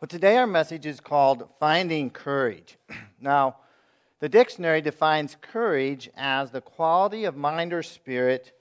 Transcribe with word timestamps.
But 0.00 0.08
today 0.08 0.38
our 0.38 0.46
message 0.46 0.86
is 0.86 0.98
called 0.98 1.46
Finding 1.60 2.08
Courage. 2.08 2.78
Now, 3.20 3.56
the 4.20 4.30
dictionary 4.30 4.80
defines 4.80 5.36
courage 5.42 6.08
as 6.16 6.50
the 6.50 6.62
quality 6.62 7.24
of 7.24 7.36
mind 7.36 7.74
or 7.74 7.82
spirit 7.82 8.52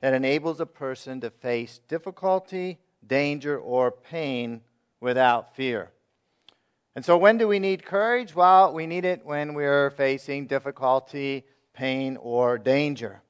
that 0.00 0.12
enables 0.12 0.58
a 0.58 0.66
person 0.66 1.20
to 1.20 1.30
face 1.30 1.78
difficulty, 1.86 2.78
danger, 3.06 3.56
or 3.56 3.92
pain 3.92 4.62
without 5.00 5.54
fear. 5.54 5.92
And 6.96 7.04
so, 7.04 7.16
when 7.16 7.38
do 7.38 7.46
we 7.46 7.60
need 7.60 7.84
courage? 7.84 8.34
Well, 8.34 8.74
we 8.74 8.88
need 8.88 9.04
it 9.04 9.24
when 9.24 9.54
we're 9.54 9.90
facing 9.90 10.48
difficulty, 10.48 11.44
pain, 11.74 12.16
or 12.20 12.58
danger. 12.58 13.22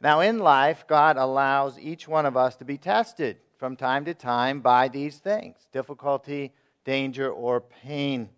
Now, 0.00 0.20
in 0.20 0.38
life, 0.38 0.84
God 0.86 1.16
allows 1.16 1.80
each 1.80 2.06
one 2.06 2.26
of 2.26 2.36
us 2.36 2.54
to 2.56 2.64
be 2.64 2.78
tested 2.78 3.38
from 3.58 3.74
time 3.74 4.04
to 4.04 4.14
time 4.14 4.60
by 4.60 4.86
these 4.86 5.18
things 5.18 5.56
difficulty, 5.72 6.52
danger, 6.86 7.30
or 7.30 7.60
pain. 7.60 8.30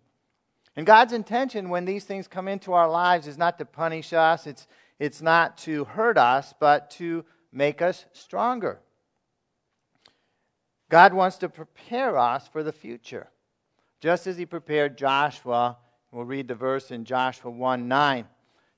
And 0.75 0.85
God's 0.85 1.13
intention 1.13 1.69
when 1.69 1.85
these 1.85 2.03
things 2.03 2.27
come 2.27 2.49
into 2.49 2.73
our 2.73 2.89
lives 2.89 3.27
is 3.27 3.37
not 3.37 3.57
to 3.59 3.65
punish 3.65 4.11
us, 4.11 4.45
it's, 4.45 4.67
it's 4.99 5.21
not 5.21 5.57
to 5.59 5.85
hurt 5.85 6.17
us, 6.17 6.53
but 6.59 6.91
to 6.91 7.23
make 7.53 7.81
us 7.81 8.05
stronger. 8.11 8.81
God 10.89 11.13
wants 11.13 11.37
to 11.37 11.49
prepare 11.49 12.17
us 12.17 12.47
for 12.47 12.63
the 12.63 12.73
future, 12.73 13.29
just 14.01 14.27
as 14.27 14.37
He 14.37 14.45
prepared 14.45 14.97
Joshua. 14.97 15.77
We'll 16.11 16.25
read 16.25 16.47
the 16.47 16.55
verse 16.55 16.91
in 16.91 17.05
Joshua 17.05 17.51
1 17.51 17.87
9. 17.87 18.27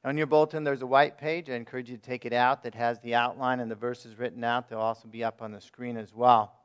On 0.03 0.17
your 0.17 0.27
bulletin, 0.27 0.63
there's 0.63 0.81
a 0.81 0.87
white 0.87 1.17
page. 1.17 1.49
I 1.49 1.53
encourage 1.53 1.89
you 1.89 1.95
to 1.95 2.01
take 2.01 2.25
it 2.25 2.33
out 2.33 2.63
that 2.63 2.75
has 2.75 2.99
the 2.99 3.15
outline 3.15 3.59
and 3.59 3.69
the 3.69 3.75
verses 3.75 4.17
written 4.17 4.43
out. 4.43 4.67
They'll 4.67 4.79
also 4.79 5.07
be 5.07 5.23
up 5.23 5.41
on 5.41 5.51
the 5.51 5.61
screen 5.61 5.95
as 5.95 6.13
well. 6.13 6.60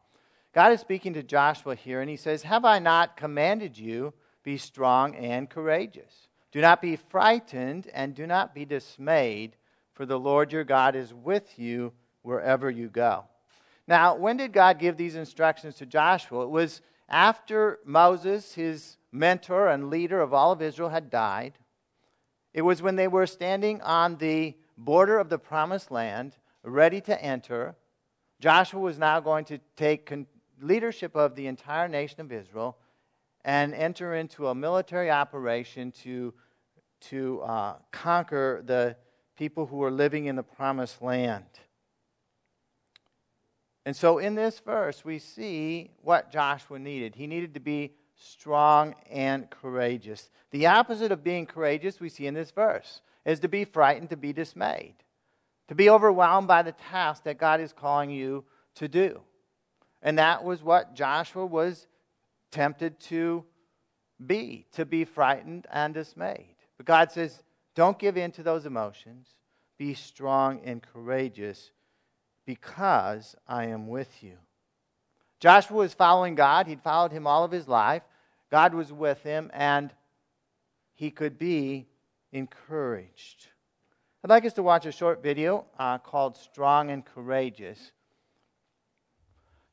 God 0.57 0.73
is 0.73 0.81
speaking 0.81 1.13
to 1.13 1.23
Joshua 1.23 1.75
here, 1.75 2.01
and 2.01 2.09
he 2.09 2.17
says, 2.17 2.43
Have 2.45 2.65
I 2.65 2.79
not 2.79 3.19
commanded 3.19 3.77
you, 3.77 4.15
be 4.43 4.57
strong 4.57 5.15
and 5.15 5.51
courageous? 5.51 6.29
Do 6.51 6.63
not 6.63 6.81
be 6.81 6.97
frightened 6.97 7.91
and 7.93 8.15
do 8.15 8.27
not 8.27 8.55
be 8.55 8.65
dismayed, 8.65 9.57
for 9.93 10.07
the 10.07 10.19
Lord 10.19 10.51
your 10.51 10.65
God 10.65 10.97
is 10.97 11.13
with 11.13 11.59
you 11.59 11.93
wherever 12.23 12.71
you 12.71 12.89
go. 12.89 13.25
Now, 13.87 14.17
when 14.17 14.39
did 14.39 14.55
God 14.55 14.79
give 14.79 14.97
these 14.97 15.15
instructions 15.15 15.75
to 15.75 15.85
Joshua? 15.85 16.45
It 16.45 16.51
was 16.51 16.81
after 17.07 17.81
Moses, 17.85 18.55
his 18.55 18.97
mentor 19.13 19.69
and 19.69 19.91
leader 19.91 20.23
of 20.23 20.33
all 20.33 20.53
of 20.53 20.63
Israel, 20.63 20.89
had 20.89 21.11
died. 21.11 21.59
It 22.55 22.63
was 22.63 22.81
when 22.81 22.97
they 22.97 23.09
were 23.09 23.27
standing 23.27 23.83
on 23.83 24.17
the 24.17 24.55
border 24.79 25.19
of 25.19 25.29
the 25.29 25.39
promised 25.39 25.91
land, 25.91 26.39
ready 26.63 27.03
to 27.03 27.23
enter. 27.23 27.77
Joshua 28.41 28.81
was 28.81 28.99
now 28.99 29.21
going 29.21 29.45
to 29.47 29.59
take 29.77 30.07
leadership 30.61 31.15
of 31.15 31.35
the 31.35 31.47
entire 31.47 31.89
nation 31.89 32.21
of 32.21 32.33
Israel 32.33 32.77
and 33.45 33.75
enter 33.75 34.15
into 34.15 34.49
a 34.49 34.55
military 34.55 35.11
operation 35.11 35.93
to, 35.93 36.35
to 37.01 37.41
uh, 37.43 37.75
conquer 37.93 38.63
the 38.65 38.97
people 39.37 39.67
who 39.67 39.77
were 39.77 39.91
living 39.91 40.27
in 40.27 40.37
the 40.37 40.43
promised 40.43 41.01
land. 41.03 41.45
And 43.85 43.95
so 43.95 44.19
in 44.19 44.35
this 44.35 44.59
verse, 44.59 45.05
we 45.05 45.21
see 45.21 45.91
what 46.03 46.33
Joshua 46.33 46.79
needed. 46.79 47.15
He 47.15 47.29
needed 47.29 47.55
to 47.55 47.61
be 47.61 47.95
strong 48.17 48.95
and 49.11 49.49
courageous. 49.49 50.31
The 50.51 50.67
opposite 50.67 51.13
of 51.13 51.23
being 51.23 51.47
courageous, 51.47 52.01
we 52.01 52.09
see 52.09 52.27
in 52.27 52.35
this 52.35 52.51
verse, 52.51 53.01
is 53.25 53.39
to 53.41 53.49
be 53.49 53.65
frightened, 53.65 54.11
to 54.11 54.17
be 54.17 54.33
dismayed, 54.33 54.97
to 55.69 55.77
be 55.77 55.89
overwhelmed 55.89 56.49
by 56.49 56.63
the 56.63 56.73
task 56.73 57.25
that 57.25 57.39
God 57.39 57.61
is 57.61 57.73
calling 57.73 58.11
you 58.11 58.45
to 58.77 58.89
do. 58.89 59.21
And 60.03 60.19
that 60.19 60.45
was 60.45 60.63
what 60.63 60.95
Joshua 60.95 61.45
was 61.45 61.87
tempted 62.51 63.01
to 63.01 63.45
be, 64.25 64.67
to 64.73 64.85
be 64.85 65.05
frightened 65.05 65.67
and 65.71 65.93
dismayed. 65.93 66.57
But 66.77 66.87
God 66.87 67.13
says, 67.13 67.43
don't 67.75 67.99
give 67.99 68.17
in 68.17 68.33
to 68.33 68.43
those 68.43 68.67
emotions. 68.67 69.29
Be 69.79 69.95
strong 69.95 70.61
and 70.65 70.83
courageous 70.83 71.71
because 72.47 73.35
I 73.47 73.67
am 73.67 73.89
with 73.89 74.23
you. 74.23 74.37
Joshua 75.41 75.77
was 75.77 75.93
following 75.93 76.35
God. 76.35 76.67
He'd 76.67 76.83
followed 76.83 77.13
him 77.13 77.27
all 77.27 77.45
of 77.45 77.51
his 77.51 77.69
life. 77.69 78.03
God 78.51 78.73
was 78.73 78.93
with 78.93 79.23
him, 79.23 79.51
and 79.53 79.93
he 80.95 81.11
could 81.11 81.39
be 81.39 81.87
encouraged. 82.33 83.49
I'd 84.25 84.31
like 84.31 84.45
us 84.45 84.55
to 84.55 84.63
watch 84.63 84.87
a 84.87 84.93
short 84.93 85.23
video 85.23 85.67
uh, 85.79 85.99
called 85.99 86.37
Strong 86.37 86.91
and 86.91 87.05
Courageous. 87.05 87.93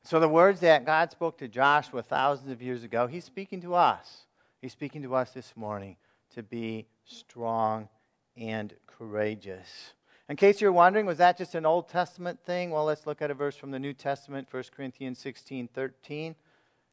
So, 0.06 0.20
the 0.20 0.28
words 0.28 0.60
that 0.60 0.84
God 0.84 1.10
spoke 1.10 1.38
to 1.38 1.48
Joshua 1.48 2.02
thousands 2.02 2.50
of 2.50 2.60
years 2.60 2.84
ago, 2.84 3.06
He's 3.06 3.24
speaking 3.24 3.62
to 3.62 3.74
us. 3.74 4.26
He's 4.60 4.72
speaking 4.72 5.02
to 5.02 5.14
us 5.14 5.30
this 5.30 5.56
morning 5.56 5.96
to 6.34 6.42
be 6.42 6.86
strong 7.06 7.88
and 8.36 8.74
courageous. 8.86 9.94
In 10.28 10.36
case 10.36 10.60
you're 10.60 10.72
wondering, 10.72 11.06
was 11.06 11.18
that 11.18 11.38
just 11.38 11.54
an 11.54 11.64
Old 11.64 11.88
Testament 11.88 12.38
thing? 12.44 12.70
Well, 12.70 12.84
let's 12.84 13.06
look 13.06 13.22
at 13.22 13.30
a 13.30 13.34
verse 13.34 13.56
from 13.56 13.70
the 13.70 13.78
New 13.78 13.94
Testament, 13.94 14.48
1 14.50 14.64
Corinthians 14.76 15.18
16 15.20 15.68
13. 15.68 16.34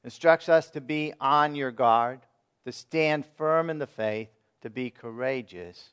Instructs 0.06 0.48
us 0.48 0.70
to 0.70 0.80
be 0.80 1.14
on 1.20 1.54
your 1.54 1.72
guard, 1.72 2.22
to 2.66 2.72
stand 2.72 3.26
firm 3.38 3.70
in 3.70 3.78
the 3.78 3.88
faith, 3.88 4.30
to 4.62 4.70
be 4.70 4.90
courageous, 4.90 5.90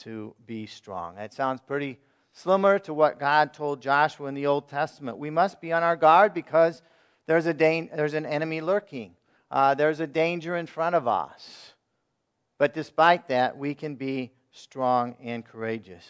to 0.00 0.34
be 0.46 0.64
strong. 0.64 1.16
That 1.16 1.34
sounds 1.34 1.60
pretty 1.60 1.98
similar 2.34 2.78
to 2.80 2.92
what 2.92 3.18
God 3.18 3.54
told 3.54 3.80
Joshua 3.80 4.26
in 4.26 4.34
the 4.34 4.46
Old 4.46 4.68
Testament. 4.68 5.18
We 5.18 5.30
must 5.30 5.60
be 5.60 5.72
on 5.72 5.82
our 5.82 5.96
guard 5.96 6.34
because 6.34 6.82
there's, 7.26 7.46
a 7.46 7.54
da- 7.54 7.88
there's 7.94 8.14
an 8.14 8.26
enemy 8.26 8.60
lurking, 8.60 9.14
uh, 9.50 9.74
there's 9.74 10.00
a 10.00 10.06
danger 10.06 10.56
in 10.56 10.66
front 10.66 10.94
of 10.94 11.08
us. 11.08 11.72
But 12.58 12.74
despite 12.74 13.28
that, 13.28 13.56
we 13.56 13.74
can 13.74 13.94
be 13.94 14.32
strong 14.52 15.16
and 15.22 15.44
courageous. 15.44 16.04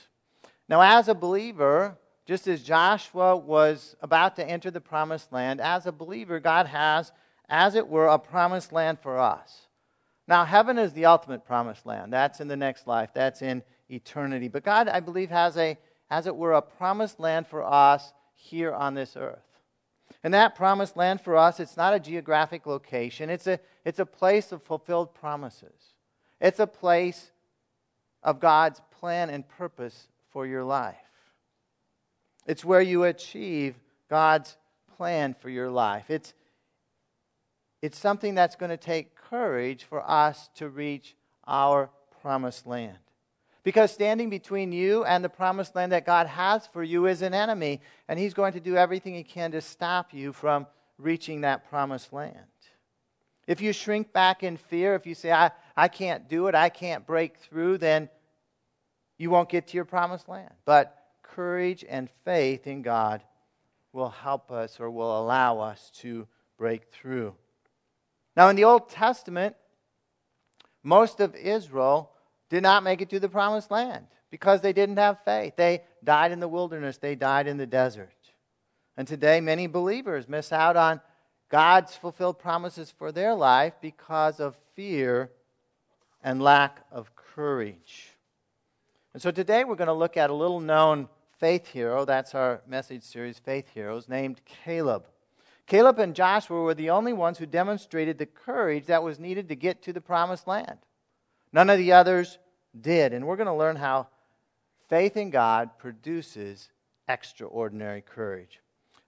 Now, 0.69 0.81
as 0.81 1.09
a 1.09 1.15
believer, 1.15 1.99
just 2.27 2.49
as 2.49 2.63
Joshua 2.63 3.37
was 3.37 3.95
about 4.01 4.37
to 4.37 4.49
enter 4.49 4.71
the 4.71 4.81
promised 4.81 5.31
land, 5.31 5.61
as 5.61 5.87
a 5.87 5.93
believer, 5.93 6.41
God 6.41 6.67
has, 6.67 7.13
as 7.51 7.75
it 7.75 7.87
were, 7.87 8.07
a 8.07 8.19
promised 8.19 8.73
land 8.73 8.99
for 9.01 9.19
us. 9.19 9.69
Now, 10.27 10.47
heaven 10.47 10.79
is 10.79 10.95
the 10.95 11.05
ultimate 11.05 11.45
promised 11.45 11.85
land. 11.85 12.15
That's 12.15 12.41
in 12.41 12.49
the 12.49 12.57
next 12.57 12.87
life, 12.87 13.11
that's 13.13 13.43
in 13.43 13.63
eternity. 13.91 14.49
But 14.49 14.65
God, 14.65 14.89
I 14.89 15.01
believe, 15.01 15.29
has 15.29 15.59
a 15.59 15.77
as 16.11 16.27
it 16.27 16.37
were, 16.37 16.53
a 16.53 16.63
promised 16.63 17.19
land 17.19 17.47
for 17.47 17.65
us 17.65 18.13
here 18.35 18.73
on 18.73 18.95
this 18.95 19.17
earth. 19.17 19.39
And 20.23 20.33
that 20.35 20.55
promised 20.55 20.97
land 20.97 21.21
for 21.21 21.37
us, 21.37 21.61
it's 21.61 21.77
not 21.77 21.95
a 21.95 22.01
geographic 22.01 22.67
location, 22.67 23.31
it's 23.31 23.47
a, 23.47 23.61
it's 23.85 23.99
a 23.99 24.07
place 24.07 24.53
of 24.53 24.63
fulfilled 24.63 25.15
promises. 25.15 25.95
It's 26.41 26.61
a 26.61 26.67
place 26.67 27.31
of 28.23 28.41
God's 28.41 28.81
plan 28.99 29.31
and 29.31 29.47
purpose 29.47 30.09
for 30.31 30.47
your 30.47 30.65
life. 30.65 30.97
It's 32.47 32.65
where 32.65 32.81
you 32.81 33.05
achieve 33.05 33.77
God's 34.11 34.57
plan 34.97 35.35
for 35.39 35.49
your 35.49 35.71
life. 35.71 36.11
It's, 36.11 36.35
it's 37.83 37.99
something 37.99 38.35
that's 38.35 38.57
going 38.57 38.71
to 38.71 38.77
take 38.77 39.17
courage 39.17 39.85
for 39.85 40.09
us 40.09 40.49
to 40.57 40.69
reach 40.69 41.17
our 41.47 41.91
promised 42.23 42.67
land. 42.67 42.99
Because 43.65 43.91
standing 43.91 44.29
between 44.29 44.73
you 44.73 45.05
and 45.05 45.25
the 45.25 45.31
promised 45.31 45.75
land 45.75 45.93
that 45.93 46.05
God 46.05 46.27
has 46.27 46.67
for 46.67 46.83
you 46.83 47.07
is 47.07 47.23
an 47.23 47.33
enemy, 47.33 47.81
and 48.09 48.19
He's 48.19 48.35
going 48.35 48.53
to 48.53 48.61
do 48.61 48.77
everything 48.77 49.15
He 49.15 49.25
can 49.25 49.51
to 49.53 49.61
stop 49.63 50.13
you 50.13 50.33
from 50.33 50.67
reaching 50.99 51.41
that 51.41 51.69
promised 51.69 52.13
land. 52.13 52.37
If 53.47 53.61
you 53.61 53.73
shrink 53.73 54.13
back 54.13 54.43
in 54.43 54.59
fear, 54.59 54.95
if 54.95 55.07
you 55.07 55.15
say, 55.15 55.33
I, 55.33 55.51
I 55.77 55.89
can't 55.89 56.29
do 56.29 56.47
it, 56.47 56.55
I 56.55 56.69
can't 56.69 57.07
break 57.07 57.39
through, 57.39 57.79
then 57.79 58.09
you 59.19 59.31
won't 59.31 59.49
get 59.49 59.69
to 59.69 59.77
your 59.77 59.85
promised 59.85 60.29
land. 60.29 60.53
But 60.65 60.97
courage 61.23 61.85
and 61.89 62.09
faith 62.25 62.67
in 62.67 62.83
God 62.83 63.23
will 63.93 64.11
help 64.11 64.51
us 64.51 64.79
or 64.79 64.91
will 64.91 65.21
allow 65.21 65.61
us 65.61 65.91
to 65.97 66.27
break 66.59 66.85
through. 66.91 67.35
Now, 68.37 68.49
in 68.49 68.57
the 68.57 68.65
Old 68.65 68.91
Testament, 68.91 69.57
most 70.83 71.21
of 71.21 71.35
Israel 71.35 72.11
did 72.55 72.63
not 72.63 72.85
make 72.85 73.01
it 73.01 73.11
to 73.11 73.19
the 73.19 73.29
promised 73.29 73.71
land 73.73 74.07
because 74.31 74.61
they 74.61 74.73
didn't 74.73 74.99
have 74.99 75.19
faith. 75.25 75.55
They 75.57 75.83
died 76.05 76.31
in 76.31 76.39
the 76.39 76.49
wilderness, 76.49 76.99
they 76.99 77.17
died 77.17 77.49
in 77.49 77.57
the 77.57 77.67
desert. 77.67 78.15
And 78.97 79.09
today, 79.09 79.41
many 79.41 79.67
believers 79.67 80.29
miss 80.29 80.53
out 80.53 80.77
on 80.77 81.01
God's 81.49 81.97
fulfilled 81.97 82.39
promises 82.39 82.95
for 82.97 83.11
their 83.11 83.35
life 83.35 83.75
because 83.81 84.39
of 84.39 84.57
fear 84.77 85.31
and 86.23 86.41
lack 86.41 86.85
of 86.93 87.11
courage. 87.17 88.11
And 89.13 89.21
so 89.21 89.33
today, 89.33 89.65
we're 89.65 89.75
going 89.75 89.89
to 89.89 89.93
look 89.93 90.17
at 90.17 90.31
a 90.31 90.35
little 90.35 90.61
known 90.61 91.09
faith 91.41 91.67
hero. 91.67 92.05
That's 92.05 92.37
our 92.37 92.63
message 92.69 93.03
series, 93.03 93.41
Faith 93.41 93.67
Heroes, 93.75 94.09
named 94.09 94.41
Caleb. 94.45 95.07
Caleb 95.67 95.99
and 95.99 96.15
Joshua 96.15 96.63
were 96.63 96.75
the 96.75 96.91
only 96.91 97.13
ones 97.13 97.39
who 97.39 97.47
demonstrated 97.47 98.19
the 98.19 98.27
courage 98.27 98.87
that 98.87 99.03
was 99.03 99.19
needed 99.19 99.49
to 99.49 99.57
get 99.57 99.83
to 99.83 99.93
the 99.93 100.01
promised 100.01 100.47
land. 100.47 100.79
None 101.53 101.71
of 101.71 101.79
the 101.79 101.93
others 101.93 102.39
did. 102.81 103.13
And 103.13 103.27
we're 103.27 103.37
going 103.37 103.47
to 103.47 103.55
learn 103.55 103.77
how 103.77 104.09
faith 104.89 105.17
in 105.17 105.31
God 105.31 105.71
produces 105.79 106.71
extraordinary 107.09 108.03
courage. 108.03 108.61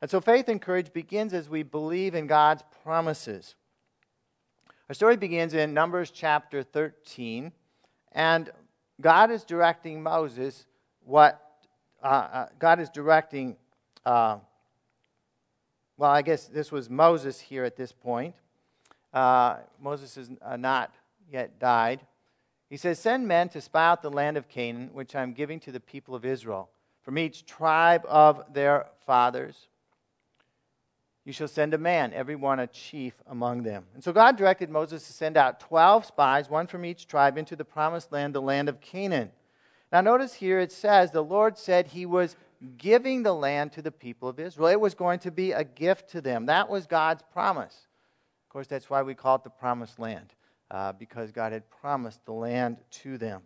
And 0.02 0.10
so 0.10 0.20
faith 0.20 0.48
and 0.48 0.60
courage 0.60 0.92
begins 0.92 1.32
as 1.32 1.48
we 1.48 1.62
believe 1.62 2.14
in 2.14 2.26
God's 2.26 2.62
promises. 2.82 3.54
Our 4.88 4.94
story 4.94 5.16
begins 5.16 5.54
in 5.54 5.74
Numbers 5.74 6.10
chapter 6.10 6.62
13, 6.62 7.50
and 8.12 8.50
God 9.00 9.30
is 9.30 9.42
directing 9.42 10.02
Moses 10.02 10.66
what 11.04 11.42
uh, 12.02 12.06
uh, 12.06 12.46
God 12.58 12.78
is 12.78 12.88
directing. 12.90 13.56
Uh, 14.04 14.38
well, 15.96 16.10
I 16.10 16.22
guess 16.22 16.46
this 16.46 16.70
was 16.70 16.88
Moses 16.88 17.40
here 17.40 17.64
at 17.64 17.76
this 17.76 17.90
point. 17.90 18.34
Uh, 19.12 19.56
Moses 19.80 20.16
is 20.16 20.30
uh, 20.42 20.56
not 20.56 20.94
yet 21.32 21.58
died. 21.58 22.00
He 22.68 22.76
says, 22.76 22.98
Send 22.98 23.28
men 23.28 23.48
to 23.50 23.60
spy 23.60 23.86
out 23.86 24.02
the 24.02 24.10
land 24.10 24.36
of 24.36 24.48
Canaan, 24.48 24.90
which 24.92 25.14
I 25.14 25.22
am 25.22 25.32
giving 25.32 25.60
to 25.60 25.72
the 25.72 25.80
people 25.80 26.14
of 26.14 26.24
Israel, 26.24 26.68
from 27.02 27.18
each 27.18 27.46
tribe 27.46 28.04
of 28.08 28.42
their 28.52 28.86
fathers. 29.06 29.68
You 31.24 31.32
shall 31.32 31.48
send 31.48 31.74
a 31.74 31.78
man, 31.78 32.12
every 32.12 32.36
one 32.36 32.60
a 32.60 32.68
chief 32.68 33.14
among 33.26 33.64
them. 33.64 33.84
And 33.94 34.02
so 34.02 34.12
God 34.12 34.36
directed 34.36 34.70
Moses 34.70 35.06
to 35.06 35.12
send 35.12 35.36
out 35.36 35.58
12 35.58 36.06
spies, 36.06 36.48
one 36.48 36.68
from 36.68 36.84
each 36.84 37.08
tribe, 37.08 37.36
into 37.36 37.56
the 37.56 37.64
promised 37.64 38.12
land, 38.12 38.34
the 38.34 38.42
land 38.42 38.68
of 38.68 38.80
Canaan. 38.80 39.32
Now, 39.90 40.00
notice 40.00 40.34
here 40.34 40.60
it 40.60 40.70
says, 40.70 41.10
the 41.10 41.24
Lord 41.24 41.58
said 41.58 41.88
he 41.88 42.06
was 42.06 42.36
giving 42.78 43.22
the 43.22 43.34
land 43.34 43.72
to 43.72 43.82
the 43.82 43.90
people 43.90 44.28
of 44.28 44.38
Israel. 44.38 44.68
It 44.68 44.80
was 44.80 44.94
going 44.94 45.18
to 45.20 45.30
be 45.30 45.52
a 45.52 45.64
gift 45.64 46.10
to 46.10 46.20
them. 46.20 46.46
That 46.46 46.68
was 46.68 46.86
God's 46.86 47.22
promise. 47.32 47.86
Of 48.46 48.52
course, 48.52 48.66
that's 48.68 48.88
why 48.88 49.02
we 49.02 49.14
call 49.14 49.36
it 49.36 49.44
the 49.44 49.50
promised 49.50 49.98
land 49.98 50.32
uh, 50.70 50.92
because 50.92 51.32
God 51.32 51.52
had 51.52 51.68
promised 51.70 52.24
the 52.24 52.32
land 52.32 52.78
to 53.02 53.18
them. 53.18 53.42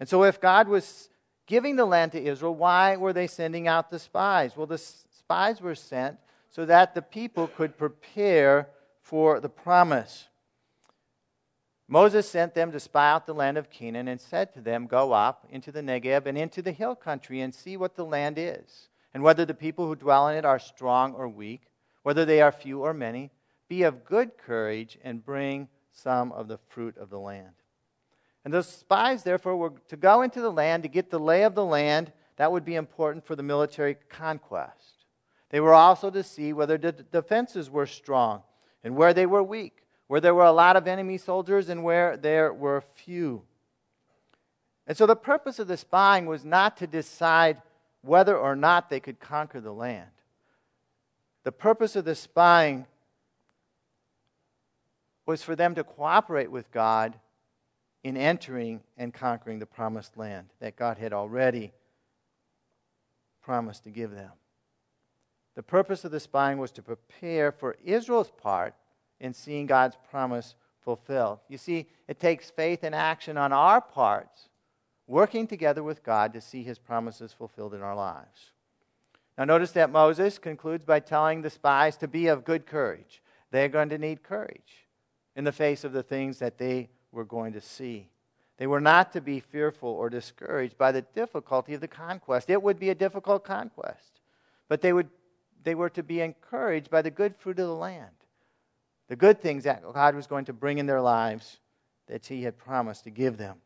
And 0.00 0.08
so, 0.08 0.24
if 0.24 0.40
God 0.40 0.68
was 0.68 1.08
giving 1.46 1.76
the 1.76 1.84
land 1.84 2.12
to 2.12 2.22
Israel, 2.22 2.54
why 2.54 2.96
were 2.96 3.12
they 3.12 3.26
sending 3.26 3.66
out 3.66 3.90
the 3.90 3.98
spies? 3.98 4.56
Well, 4.56 4.66
the 4.66 4.78
spies 4.78 5.60
were 5.60 5.74
sent 5.74 6.18
so 6.50 6.66
that 6.66 6.94
the 6.94 7.02
people 7.02 7.48
could 7.48 7.76
prepare 7.76 8.68
for 9.02 9.40
the 9.40 9.48
promise. 9.48 10.28
Moses 11.88 12.28
sent 12.28 12.54
them 12.54 12.70
to 12.72 12.80
spy 12.80 13.10
out 13.10 13.26
the 13.26 13.34
land 13.34 13.56
of 13.56 13.70
Canaan 13.70 14.08
and 14.08 14.20
said 14.20 14.52
to 14.52 14.60
them, 14.60 14.86
Go 14.86 15.12
up 15.12 15.46
into 15.50 15.72
the 15.72 15.80
Negeb 15.80 16.26
and 16.26 16.36
into 16.36 16.60
the 16.60 16.72
hill 16.72 16.94
country 16.94 17.40
and 17.40 17.54
see 17.54 17.78
what 17.78 17.96
the 17.96 18.04
land 18.04 18.36
is, 18.38 18.88
and 19.14 19.22
whether 19.22 19.46
the 19.46 19.54
people 19.54 19.86
who 19.86 19.96
dwell 19.96 20.28
in 20.28 20.36
it 20.36 20.44
are 20.44 20.58
strong 20.58 21.14
or 21.14 21.28
weak, 21.28 21.62
whether 22.02 22.26
they 22.26 22.42
are 22.42 22.52
few 22.52 22.82
or 22.82 22.92
many. 22.92 23.30
Be 23.68 23.82
of 23.82 24.04
good 24.04 24.36
courage 24.36 24.98
and 25.02 25.24
bring 25.24 25.68
some 26.02 26.32
of 26.32 26.48
the 26.48 26.58
fruit 26.68 26.96
of 26.96 27.10
the 27.10 27.18
land. 27.18 27.54
And 28.44 28.54
those 28.54 28.68
spies, 28.68 29.24
therefore, 29.24 29.56
were 29.56 29.72
to 29.88 29.96
go 29.96 30.22
into 30.22 30.40
the 30.40 30.52
land 30.52 30.84
to 30.84 30.88
get 30.88 31.10
the 31.10 31.18
lay 31.18 31.42
of 31.42 31.54
the 31.54 31.64
land. 31.64 32.12
That 32.36 32.52
would 32.52 32.64
be 32.64 32.76
important 32.76 33.26
for 33.26 33.36
the 33.36 33.42
military 33.42 33.96
conquest. 34.08 35.04
They 35.50 35.60
were 35.60 35.74
also 35.74 36.10
to 36.10 36.22
see 36.22 36.52
whether 36.52 36.78
the 36.78 36.92
defenses 36.92 37.68
were 37.68 37.86
strong 37.86 38.42
and 38.84 38.96
where 38.96 39.12
they 39.12 39.26
were 39.26 39.42
weak, 39.42 39.82
where 40.06 40.20
there 40.20 40.34
were 40.34 40.44
a 40.44 40.52
lot 40.52 40.76
of 40.76 40.86
enemy 40.86 41.18
soldiers 41.18 41.68
and 41.68 41.82
where 41.82 42.16
there 42.16 42.52
were 42.52 42.82
few. 42.94 43.42
And 44.86 44.96
so 44.96 45.04
the 45.04 45.16
purpose 45.16 45.58
of 45.58 45.68
the 45.68 45.76
spying 45.76 46.26
was 46.26 46.44
not 46.44 46.76
to 46.78 46.86
decide 46.86 47.60
whether 48.02 48.36
or 48.36 48.54
not 48.56 48.88
they 48.88 49.00
could 49.00 49.20
conquer 49.20 49.60
the 49.60 49.72
land. 49.72 50.10
The 51.44 51.52
purpose 51.52 51.96
of 51.96 52.04
the 52.04 52.14
spying 52.14 52.86
was 55.28 55.42
for 55.42 55.54
them 55.54 55.74
to 55.74 55.84
cooperate 55.84 56.50
with 56.50 56.72
God 56.72 57.14
in 58.02 58.16
entering 58.16 58.80
and 58.96 59.12
conquering 59.12 59.58
the 59.58 59.66
promised 59.66 60.16
land 60.16 60.46
that 60.58 60.74
God 60.74 60.96
had 60.96 61.12
already 61.12 61.70
promised 63.42 63.84
to 63.84 63.90
give 63.90 64.10
them. 64.10 64.30
The 65.54 65.62
purpose 65.62 66.02
of 66.06 66.12
the 66.12 66.18
spying 66.18 66.56
was 66.56 66.72
to 66.72 66.82
prepare 66.82 67.52
for 67.52 67.76
Israel's 67.84 68.30
part 68.30 68.74
in 69.20 69.34
seeing 69.34 69.66
God's 69.66 69.98
promise 70.10 70.54
fulfilled. 70.80 71.40
You 71.46 71.58
see, 71.58 71.88
it 72.08 72.18
takes 72.18 72.48
faith 72.48 72.82
and 72.82 72.94
action 72.94 73.36
on 73.36 73.52
our 73.52 73.82
parts, 73.82 74.48
working 75.06 75.46
together 75.46 75.82
with 75.82 76.02
God 76.02 76.32
to 76.32 76.40
see 76.40 76.62
his 76.62 76.78
promises 76.78 77.34
fulfilled 77.34 77.74
in 77.74 77.82
our 77.82 77.96
lives. 77.96 78.52
Now, 79.36 79.44
notice 79.44 79.72
that 79.72 79.90
Moses 79.90 80.38
concludes 80.38 80.86
by 80.86 81.00
telling 81.00 81.42
the 81.42 81.50
spies 81.50 81.98
to 81.98 82.08
be 82.08 82.28
of 82.28 82.46
good 82.46 82.64
courage. 82.64 83.20
They're 83.50 83.68
going 83.68 83.90
to 83.90 83.98
need 83.98 84.22
courage 84.22 84.87
in 85.38 85.44
the 85.44 85.52
face 85.52 85.84
of 85.84 85.92
the 85.92 86.02
things 86.02 86.40
that 86.40 86.58
they 86.58 86.88
were 87.12 87.24
going 87.24 87.52
to 87.52 87.60
see. 87.60 88.10
They 88.56 88.66
were 88.66 88.80
not 88.80 89.12
to 89.12 89.20
be 89.20 89.38
fearful 89.38 89.88
or 89.88 90.10
discouraged 90.10 90.76
by 90.76 90.90
the 90.90 91.02
difficulty 91.02 91.74
of 91.74 91.80
the 91.80 91.86
conquest. 91.86 92.50
It 92.50 92.60
would 92.60 92.80
be 92.80 92.90
a 92.90 92.94
difficult 92.94 93.44
conquest, 93.44 94.20
but 94.68 94.80
they, 94.80 94.92
would, 94.92 95.08
they 95.62 95.76
were 95.76 95.90
to 95.90 96.02
be 96.02 96.20
encouraged 96.20 96.90
by 96.90 97.02
the 97.02 97.12
good 97.12 97.36
fruit 97.36 97.60
of 97.60 97.68
the 97.68 97.72
land, 97.72 98.10
the 99.06 99.14
good 99.14 99.40
things 99.40 99.62
that 99.62 99.84
God 99.94 100.16
was 100.16 100.26
going 100.26 100.44
to 100.46 100.52
bring 100.52 100.78
in 100.78 100.86
their 100.86 101.00
lives 101.00 101.60
that 102.08 102.26
He 102.26 102.42
had 102.42 102.58
promised 102.58 103.04
to 103.04 103.10
give 103.10 103.36
them. 103.36 103.58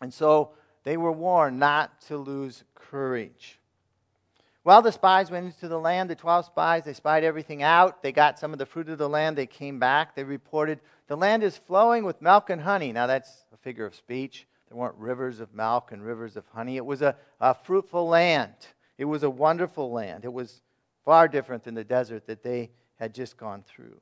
And 0.00 0.14
so 0.14 0.52
they 0.84 0.96
were 0.96 1.10
warned 1.10 1.58
not 1.58 2.00
to 2.02 2.16
lose 2.16 2.62
courage. 2.76 3.58
Well, 4.62 4.82
the 4.82 4.92
spies 4.92 5.30
went 5.30 5.46
into 5.46 5.68
the 5.68 5.78
land, 5.78 6.10
the 6.10 6.14
12 6.14 6.46
spies, 6.46 6.84
they 6.84 6.92
spied 6.92 7.24
everything 7.24 7.62
out. 7.62 8.02
They 8.02 8.12
got 8.12 8.38
some 8.38 8.52
of 8.52 8.58
the 8.58 8.66
fruit 8.66 8.90
of 8.90 8.98
the 8.98 9.08
land. 9.08 9.38
They 9.38 9.46
came 9.46 9.78
back. 9.78 10.14
They 10.14 10.24
reported, 10.24 10.80
The 11.06 11.16
land 11.16 11.42
is 11.42 11.56
flowing 11.56 12.04
with 12.04 12.20
milk 12.20 12.50
and 12.50 12.60
honey. 12.60 12.92
Now, 12.92 13.06
that's 13.06 13.46
a 13.54 13.56
figure 13.56 13.86
of 13.86 13.94
speech. 13.94 14.46
There 14.68 14.76
weren't 14.76 14.96
rivers 14.96 15.40
of 15.40 15.54
milk 15.54 15.92
and 15.92 16.04
rivers 16.04 16.36
of 16.36 16.44
honey. 16.52 16.76
It 16.76 16.84
was 16.84 17.00
a, 17.00 17.16
a 17.40 17.54
fruitful 17.54 18.06
land. 18.06 18.54
It 18.98 19.06
was 19.06 19.22
a 19.22 19.30
wonderful 19.30 19.90
land. 19.90 20.24
It 20.24 20.32
was 20.32 20.60
far 21.04 21.26
different 21.26 21.64
than 21.64 21.74
the 21.74 21.82
desert 21.82 22.26
that 22.26 22.42
they 22.42 22.70
had 22.96 23.14
just 23.14 23.38
gone 23.38 23.64
through. 23.66 24.00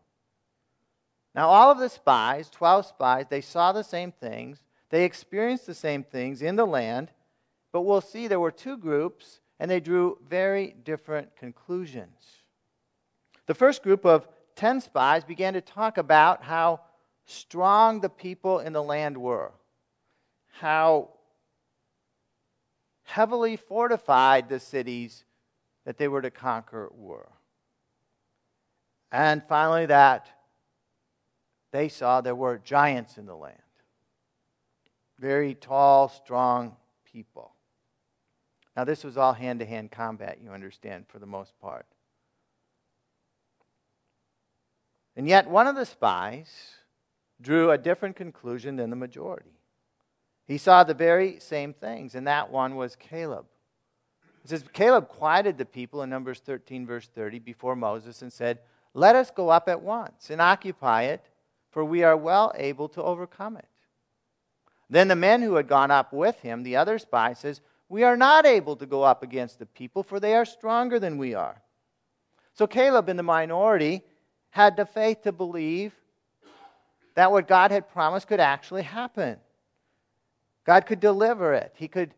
Now, 1.35 1.49
all 1.49 1.71
of 1.71 1.79
the 1.79 1.89
spies, 1.89 2.51
12 2.51 2.87
spies, 2.87 3.27
they 3.31 3.41
saw 3.41 3.71
the 3.71 3.85
same 3.85 4.11
things. 4.11 4.65
They 4.91 5.05
experienced 5.05 5.67
the 5.67 5.75
same 5.75 6.03
things 6.03 6.43
in 6.43 6.57
the 6.57 6.67
land. 6.67 7.13
But 7.71 7.83
we'll 7.83 8.01
see 8.01 8.27
there 8.27 8.41
were 8.41 8.51
two 8.51 8.77
groups 8.77 9.39
and 9.59 9.71
they 9.71 9.81
drew 9.81 10.19
very 10.29 10.75
different 10.85 11.37
conclusions. 11.37 12.43
The 13.47 13.55
first 13.55 13.83
group 13.83 14.05
of 14.05 14.29
10 14.57 14.81
spies 14.81 15.25
began 15.25 15.55
to 15.55 15.61
talk 15.61 15.99
about 15.99 16.43
how 16.43 16.81
strong 17.25 18.01
the 18.01 18.09
people 18.09 18.61
in 18.61 18.73
the 18.73 18.83
land 18.83 19.17
were, 19.17 19.53
how 20.53 21.11
heavily 23.05 23.57
fortified 23.57 24.49
the 24.49 24.61
cities 24.61 25.25
that 25.85 25.97
they 25.97 26.09
were 26.09 26.23
to 26.23 26.31
conquer 26.31 26.91
were. 26.95 27.29
And 29.11 29.43
finally, 29.49 29.87
that 29.87 30.29
they 31.73 31.89
saw 31.89 32.21
there 32.21 32.35
were 32.35 32.59
giants 32.59 33.17
in 33.17 33.27
the 33.27 33.37
land. 33.37 33.57
Very 35.19 35.55
tall, 35.55 36.09
strong 36.09 36.77
people. 37.11 37.53
Now, 38.78 38.85
this 38.85 39.02
was 39.02 39.16
all 39.16 39.32
hand 39.32 39.58
to 39.58 39.66
hand 39.66 39.90
combat, 39.90 40.38
you 40.40 40.50
understand, 40.50 41.06
for 41.08 41.18
the 41.18 41.26
most 41.26 41.58
part. 41.58 41.85
And 45.16 45.26
yet, 45.26 45.50
one 45.50 45.66
of 45.66 45.75
the 45.75 45.85
spies 45.85 46.49
drew 47.40 47.73
a 47.73 47.76
different 47.76 48.14
conclusion 48.14 48.76
than 48.76 48.90
the 48.90 48.94
majority. 48.94 49.58
He 50.47 50.58
saw 50.58 50.85
the 50.85 50.94
very 50.94 51.40
same 51.40 51.73
things, 51.73 52.14
and 52.14 52.28
that 52.28 52.52
one 52.52 52.76
was 52.76 52.94
Caleb. 52.94 53.47
It 54.44 54.50
says, 54.50 54.64
Caleb 54.73 55.08
quieted 55.08 55.58
the 55.58 55.64
people 55.64 56.02
in 56.02 56.11
Numbers 56.11 56.38
13, 56.38 56.87
verse 56.87 57.08
30, 57.08 57.40
before 57.40 57.75
Moses 57.75 58.23
and 58.23 58.32
said, 58.32 58.61
Let 58.94 59.16
us 59.16 59.32
go 59.32 59.49
up 59.49 59.68
at 59.68 59.82
once 59.82 60.30
and 60.30 60.40
occupy 60.40 61.02
it, 61.02 61.25
for 61.73 61.85
we 61.85 62.04
are 62.04 62.16
well 62.16 62.52
able 62.54 62.88
to 62.90 63.02
overcome 63.02 63.56
it. 63.56 63.66
Then 64.88 65.08
the 65.08 65.16
men 65.16 65.42
who 65.42 65.56
had 65.56 65.66
gone 65.66 65.90
up 65.90 66.12
with 66.12 66.38
him, 66.42 66.62
the 66.62 66.76
other 66.76 67.00
spy, 67.00 67.32
says, 67.32 67.61
we 67.88 68.04
are 68.04 68.16
not 68.16 68.47
able 68.47 68.76
to 68.76 68.87
go 68.87 69.02
up 69.02 69.23
against 69.23 69.59
the 69.59 69.66
people, 69.66 70.02
for 70.02 70.21
they 70.21 70.35
are 70.35 70.45
stronger 70.45 70.99
than 70.99 71.18
we 71.18 71.35
are. 71.35 71.62
So 72.52 72.66
Caleb, 72.66 73.09
in 73.09 73.16
the 73.16 73.23
minority, 73.23 74.02
had 74.50 74.76
the 74.76 74.85
faith 74.85 75.23
to 75.23 75.33
believe 75.33 75.95
that 77.14 77.33
what 77.33 77.49
God 77.49 77.71
had 77.71 77.88
promised 77.88 78.28
could 78.28 78.40
actually 78.40 78.83
happen. 78.83 79.38
God 80.64 80.87
could 80.87 81.00
deliver 81.00 81.54
it, 81.54 81.75
He 81.76 81.88
could 81.88 82.14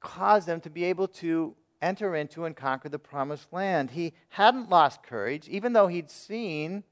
cause 0.00 0.46
them 0.46 0.60
to 0.60 0.70
be 0.70 0.84
able 0.84 1.08
to 1.08 1.54
enter 1.82 2.14
into 2.14 2.44
and 2.44 2.56
conquer 2.56 2.88
the 2.88 2.98
promised 2.98 3.52
land. 3.52 3.90
He 3.90 4.12
hadn't 4.30 4.70
lost 4.70 5.02
courage, 5.02 5.48
even 5.48 5.72
though 5.72 5.86
he'd 5.86 6.10
seen 6.10 6.84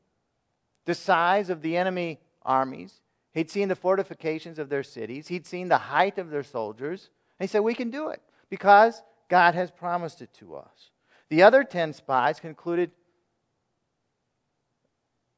the 0.84 0.94
size 0.94 1.50
of 1.50 1.62
the 1.62 1.76
enemy 1.76 2.20
armies, 2.42 3.00
he'd 3.32 3.50
seen 3.50 3.68
the 3.68 3.76
fortifications 3.76 4.58
of 4.58 4.68
their 4.68 4.82
cities, 4.82 5.28
he'd 5.28 5.46
seen 5.46 5.68
the 5.68 5.78
height 5.78 6.18
of 6.18 6.30
their 6.30 6.42
soldiers. 6.42 7.10
They 7.38 7.46
said, 7.46 7.60
We 7.60 7.74
can 7.74 7.90
do 7.90 8.08
it 8.08 8.22
because 8.50 9.02
God 9.28 9.54
has 9.54 9.70
promised 9.70 10.22
it 10.22 10.32
to 10.34 10.56
us. 10.56 10.90
The 11.28 11.42
other 11.42 11.64
10 11.64 11.94
spies 11.94 12.40
concluded 12.40 12.90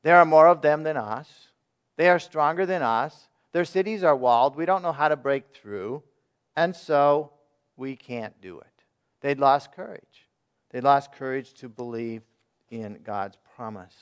there 0.03 0.19
are 0.19 0.25
more 0.25 0.49
of 0.49 0.61
them 0.61 0.83
than 0.83 0.97
us. 0.97 1.29
They 1.97 2.09
are 2.09 2.19
stronger 2.19 2.67
than 2.67 2.83
us. 2.83 3.29
Their 3.53 3.65
cities 3.65 4.05
are 4.05 4.17
walled. 4.17 4.57
We 4.57 4.67
don't 4.67 4.83
know 4.83 4.93
how 4.93 5.09
to 5.09 5.17
break 5.17 5.55
through. 5.55 6.03
And 6.57 6.77
so 6.77 7.33
we 7.77 7.97
can't 7.97 8.39
do 8.41 8.61
it. 8.61 8.67
They'd 9.21 9.39
lost 9.39 9.73
courage. 9.73 10.29
They 10.71 10.81
lost 10.81 11.13
courage 11.13 11.55
to 11.55 11.69
believe 11.69 12.23
in 12.71 12.99
God's 13.05 13.39
promise. 13.57 13.95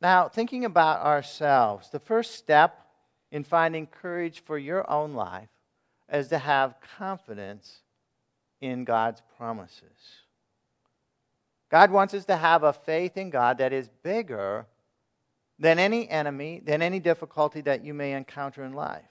Now, 0.00 0.28
thinking 0.28 0.64
about 0.64 1.00
ourselves, 1.00 1.88
the 1.90 1.98
first 1.98 2.34
step 2.34 2.85
in 3.36 3.44
finding 3.44 3.86
courage 3.86 4.42
for 4.46 4.56
your 4.56 4.90
own 4.90 5.12
life 5.12 5.50
is 6.10 6.28
to 6.28 6.38
have 6.38 6.74
confidence 6.96 7.80
in 8.62 8.82
God's 8.82 9.20
promises. 9.36 10.22
God 11.70 11.90
wants 11.90 12.14
us 12.14 12.24
to 12.24 12.36
have 12.36 12.62
a 12.62 12.72
faith 12.72 13.18
in 13.18 13.28
God 13.28 13.58
that 13.58 13.74
is 13.74 13.90
bigger 14.02 14.64
than 15.58 15.78
any 15.78 16.08
enemy, 16.08 16.62
than 16.64 16.80
any 16.80 16.98
difficulty 16.98 17.60
that 17.60 17.84
you 17.84 17.92
may 17.92 18.14
encounter 18.14 18.64
in 18.64 18.72
life. 18.72 19.04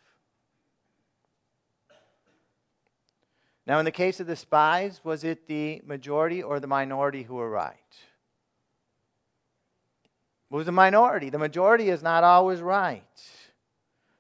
Now, 3.68 3.78
in 3.78 3.86
the 3.86 3.92
case 3.92 4.20
of 4.20 4.26
the 4.26 4.36
spies, 4.36 5.02
was 5.04 5.24
it 5.24 5.48
the 5.48 5.84
majority 5.86 6.42
or 6.42 6.60
the 6.60 6.66
minority 6.66 7.22
who 7.22 7.36
were 7.36 7.50
right? 7.52 7.76
It 10.50 10.56
was 10.56 10.66
the 10.66 10.72
minority. 10.72 11.30
The 11.30 11.38
majority 11.38 11.90
is 11.90 12.02
not 12.02 12.24
always 12.24 12.60
right. 12.60 13.04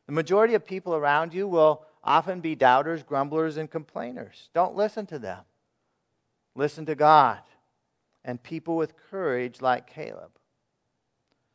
The 0.08 0.14
majority 0.14 0.54
of 0.54 0.66
people 0.66 0.96
around 0.96 1.34
you 1.34 1.48
will 1.48 1.84
often 2.04 2.40
be 2.40 2.56
doubters, 2.56 3.04
grumblers, 3.04 3.58
and 3.58 3.70
complainers. 3.70 4.50
Don't 4.54 4.76
listen 4.76 5.06
to 5.08 5.20
them. 5.20 5.44
Listen 6.56 6.86
to 6.86 6.96
God 6.96 7.40
and 8.24 8.42
people 8.42 8.76
with 8.76 8.94
courage 9.10 9.62
like 9.62 9.88
Caleb. 9.88 10.32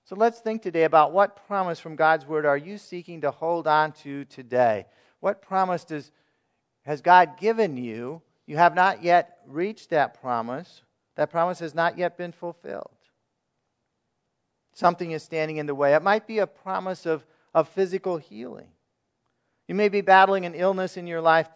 So 0.04 0.16
let's 0.16 0.40
think 0.40 0.62
today 0.62 0.84
about 0.84 1.12
what 1.12 1.46
promise 1.46 1.78
from 1.78 1.94
God's 1.94 2.26
word 2.26 2.44
are 2.44 2.56
you 2.56 2.78
seeking 2.78 3.20
to 3.20 3.30
hold 3.30 3.68
on 3.68 3.92
to 4.02 4.24
today? 4.24 4.86
What 5.20 5.40
promise 5.40 5.84
does, 5.84 6.10
has 6.82 7.00
God 7.00 7.38
given 7.38 7.76
you? 7.76 8.22
You 8.46 8.56
have 8.56 8.74
not 8.74 9.04
yet 9.04 9.38
reached 9.46 9.90
that 9.90 10.20
promise. 10.20 10.82
That 11.14 11.30
promise 11.30 11.60
has 11.60 11.74
not 11.74 11.96
yet 11.96 12.18
been 12.18 12.32
fulfilled. 12.32 12.90
Something 14.72 15.12
is 15.12 15.22
standing 15.22 15.58
in 15.58 15.66
the 15.66 15.74
way. 15.74 15.94
It 15.94 16.02
might 16.02 16.26
be 16.26 16.38
a 16.38 16.46
promise 16.46 17.06
of, 17.06 17.24
of 17.54 17.68
physical 17.68 18.16
healing. 18.16 18.68
You 19.68 19.74
may 19.74 19.88
be 19.88 20.00
battling 20.00 20.46
an 20.46 20.54
illness 20.54 20.96
in 20.96 21.06
your 21.06 21.20
life, 21.20 21.48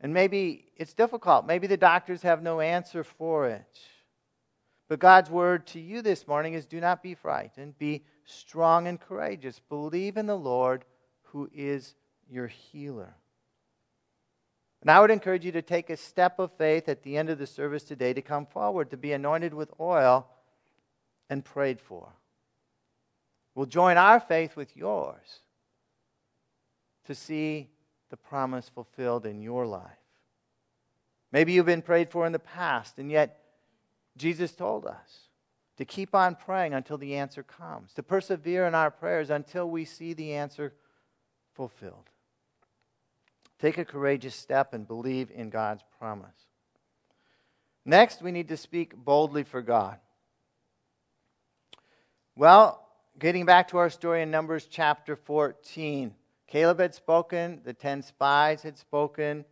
and 0.00 0.14
maybe 0.14 0.66
it's 0.76 0.94
difficult. 0.94 1.46
Maybe 1.46 1.66
the 1.66 1.76
doctors 1.76 2.22
have 2.22 2.42
no 2.42 2.60
answer 2.60 3.04
for 3.04 3.48
it. 3.48 3.80
But 4.88 4.98
God's 4.98 5.30
word 5.30 5.66
to 5.68 5.80
you 5.80 6.02
this 6.02 6.28
morning 6.28 6.54
is 6.54 6.66
do 6.66 6.80
not 6.80 7.02
be 7.02 7.14
frightened. 7.14 7.78
Be 7.78 8.04
strong 8.24 8.86
and 8.86 9.00
courageous. 9.00 9.60
Believe 9.68 10.16
in 10.16 10.26
the 10.26 10.36
Lord 10.36 10.84
who 11.22 11.48
is 11.54 11.94
your 12.28 12.46
healer. 12.46 13.14
And 14.82 14.90
I 14.90 15.00
would 15.00 15.10
encourage 15.10 15.44
you 15.44 15.52
to 15.52 15.62
take 15.62 15.90
a 15.90 15.96
step 15.96 16.38
of 16.38 16.52
faith 16.52 16.88
at 16.88 17.04
the 17.04 17.16
end 17.16 17.30
of 17.30 17.38
the 17.38 17.46
service 17.46 17.84
today 17.84 18.12
to 18.12 18.20
come 18.20 18.46
forward, 18.46 18.90
to 18.90 18.96
be 18.96 19.12
anointed 19.12 19.54
with 19.54 19.72
oil 19.78 20.26
and 21.30 21.44
prayed 21.44 21.80
for. 21.80 22.12
We'll 23.54 23.66
join 23.66 23.96
our 23.96 24.20
faith 24.20 24.56
with 24.56 24.76
yours 24.76 25.40
to 27.06 27.14
see 27.14 27.68
the 28.10 28.16
promise 28.16 28.68
fulfilled 28.68 29.26
in 29.26 29.42
your 29.42 29.66
life. 29.66 29.90
Maybe 31.32 31.52
you've 31.52 31.66
been 31.66 31.82
prayed 31.82 32.10
for 32.10 32.26
in 32.26 32.32
the 32.32 32.38
past, 32.38 32.98
and 32.98 33.10
yet 33.10 33.42
Jesus 34.16 34.52
told 34.52 34.86
us 34.86 35.28
to 35.78 35.84
keep 35.84 36.14
on 36.14 36.36
praying 36.36 36.74
until 36.74 36.98
the 36.98 37.14
answer 37.14 37.42
comes, 37.42 37.92
to 37.94 38.02
persevere 38.02 38.66
in 38.66 38.74
our 38.74 38.90
prayers 38.90 39.30
until 39.30 39.68
we 39.68 39.84
see 39.84 40.12
the 40.12 40.34
answer 40.34 40.74
fulfilled. 41.54 42.10
Take 43.58 43.78
a 43.78 43.84
courageous 43.84 44.34
step 44.34 44.74
and 44.74 44.86
believe 44.86 45.30
in 45.34 45.48
God's 45.48 45.82
promise. 45.98 46.28
Next, 47.84 48.22
we 48.22 48.32
need 48.32 48.48
to 48.48 48.56
speak 48.56 48.94
boldly 48.94 49.44
for 49.44 49.62
God. 49.62 49.98
Well, 52.36 52.86
getting 53.18 53.44
back 53.44 53.68
to 53.68 53.78
our 53.78 53.90
story 53.90 54.22
in 54.22 54.30
Numbers 54.30 54.66
chapter 54.70 55.16
14, 55.16 56.14
Caleb 56.46 56.80
had 56.80 56.94
spoken, 56.94 57.60
the 57.64 57.72
ten 57.72 58.02
spies 58.02 58.62
had 58.62 58.76
spoken, 58.76 59.44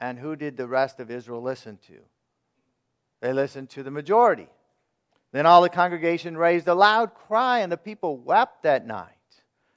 and 0.00 0.18
who 0.18 0.36
did 0.36 0.56
the 0.56 0.66
rest 0.66 1.00
of 1.00 1.10
Israel 1.10 1.42
listen 1.42 1.78
to? 1.88 1.98
They 3.20 3.32
listened 3.32 3.70
to 3.70 3.82
the 3.82 3.90
majority. 3.90 4.48
Then 5.32 5.46
all 5.46 5.62
the 5.62 5.68
congregation 5.68 6.36
raised 6.36 6.68
a 6.68 6.74
loud 6.74 7.14
cry, 7.14 7.60
and 7.60 7.70
the 7.70 7.76
people 7.76 8.16
wept 8.16 8.62
that 8.62 8.86
night. 8.86 9.08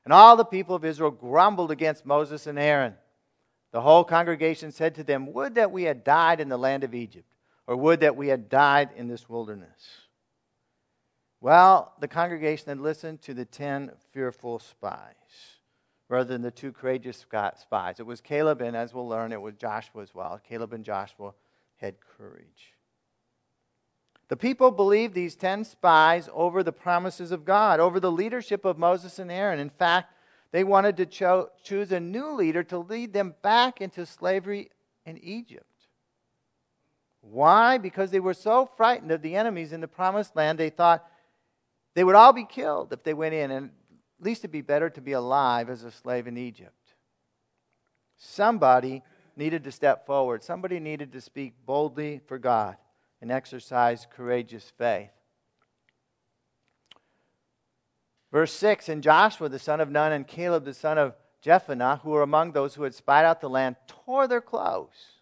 And 0.05 0.13
all 0.13 0.35
the 0.35 0.45
people 0.45 0.75
of 0.75 0.85
Israel 0.85 1.11
grumbled 1.11 1.71
against 1.71 2.05
Moses 2.05 2.47
and 2.47 2.57
Aaron. 2.57 2.95
The 3.71 3.81
whole 3.81 4.03
congregation 4.03 4.71
said 4.71 4.95
to 4.95 5.03
them, 5.03 5.33
Would 5.33 5.55
that 5.55 5.71
we 5.71 5.83
had 5.83 6.03
died 6.03 6.39
in 6.39 6.49
the 6.49 6.57
land 6.57 6.83
of 6.83 6.93
Egypt, 6.93 7.27
or 7.67 7.75
would 7.75 8.01
that 8.01 8.15
we 8.15 8.27
had 8.27 8.49
died 8.49 8.89
in 8.95 9.07
this 9.07 9.29
wilderness. 9.29 10.02
Well, 11.43 11.91
the 11.99 12.07
congregation 12.07 12.69
had 12.69 12.79
listened 12.79 13.21
to 13.23 13.33
the 13.33 13.43
ten 13.43 13.91
fearful 14.13 14.59
spies 14.59 15.59
rather 16.07 16.23
than 16.23 16.41
the 16.41 16.51
two 16.51 16.71
courageous 16.71 17.17
spies. 17.17 17.99
It 17.99 18.05
was 18.05 18.21
Caleb, 18.21 18.61
and 18.61 18.77
as 18.77 18.93
we'll 18.93 19.09
learn, 19.09 19.33
it 19.33 19.41
was 19.41 19.55
Joshua 19.55 20.03
as 20.03 20.15
well. 20.15 20.39
Caleb 20.47 20.71
and 20.71 20.85
Joshua 20.85 21.33
had 21.75 21.95
courage. 21.99 22.77
The 24.29 24.37
people 24.37 24.71
believed 24.71 25.13
these 25.13 25.35
10 25.35 25.65
spies 25.65 26.29
over 26.31 26.63
the 26.63 26.71
promises 26.71 27.33
of 27.33 27.43
God, 27.43 27.81
over 27.81 27.99
the 27.99 28.09
leadership 28.09 28.63
of 28.63 28.77
Moses 28.77 29.19
and 29.19 29.29
Aaron. 29.29 29.59
In 29.59 29.69
fact, 29.69 30.13
they 30.53 30.63
wanted 30.63 30.95
to 30.95 31.05
cho- 31.05 31.49
choose 31.61 31.91
a 31.91 31.99
new 31.99 32.31
leader 32.31 32.63
to 32.63 32.77
lead 32.77 33.11
them 33.11 33.35
back 33.41 33.81
into 33.81 34.05
slavery 34.05 34.69
in 35.05 35.17
Egypt. 35.17 35.65
Why? 37.19 37.77
Because 37.79 38.11
they 38.11 38.21
were 38.21 38.33
so 38.33 38.65
frightened 38.77 39.11
of 39.11 39.21
the 39.21 39.35
enemies 39.35 39.73
in 39.73 39.81
the 39.81 39.89
promised 39.89 40.37
land, 40.37 40.57
they 40.57 40.69
thought 40.69 41.05
they 41.95 42.03
would 42.03 42.15
all 42.15 42.33
be 42.33 42.45
killed 42.45 42.91
if 42.93 43.03
they 43.03 43.13
went 43.13 43.33
in, 43.33 43.51
and 43.51 43.71
at 44.19 44.25
least 44.25 44.41
it'd 44.41 44.51
be 44.51 44.61
better 44.61 44.89
to 44.89 45.01
be 45.01 45.11
alive 45.11 45.69
as 45.69 45.83
a 45.83 45.91
slave 45.91 46.27
in 46.27 46.37
Egypt. 46.37 46.93
Somebody 48.17 49.03
needed 49.35 49.63
to 49.63 49.71
step 49.71 50.05
forward, 50.05 50.43
somebody 50.43 50.79
needed 50.79 51.11
to 51.13 51.21
speak 51.21 51.53
boldly 51.65 52.21
for 52.27 52.37
God 52.37 52.77
and 53.21 53.31
exercise 53.31 54.07
courageous 54.15 54.71
faith. 54.77 55.09
Verse 58.31 58.51
6 58.53 58.89
And 58.89 59.03
Joshua 59.03 59.49
the 59.49 59.59
son 59.59 59.79
of 59.79 59.89
Nun 59.89 60.11
and 60.11 60.27
Caleb 60.27 60.65
the 60.65 60.73
son 60.73 60.97
of 60.97 61.15
Jephunneh, 61.43 62.01
who 62.01 62.11
were 62.11 62.21
among 62.21 62.51
those 62.51 62.73
who 62.73 62.83
had 62.83 62.95
spied 62.95 63.25
out 63.25 63.41
the 63.41 63.49
land, 63.49 63.75
tore 63.87 64.27
their 64.27 64.41
clothes 64.41 65.13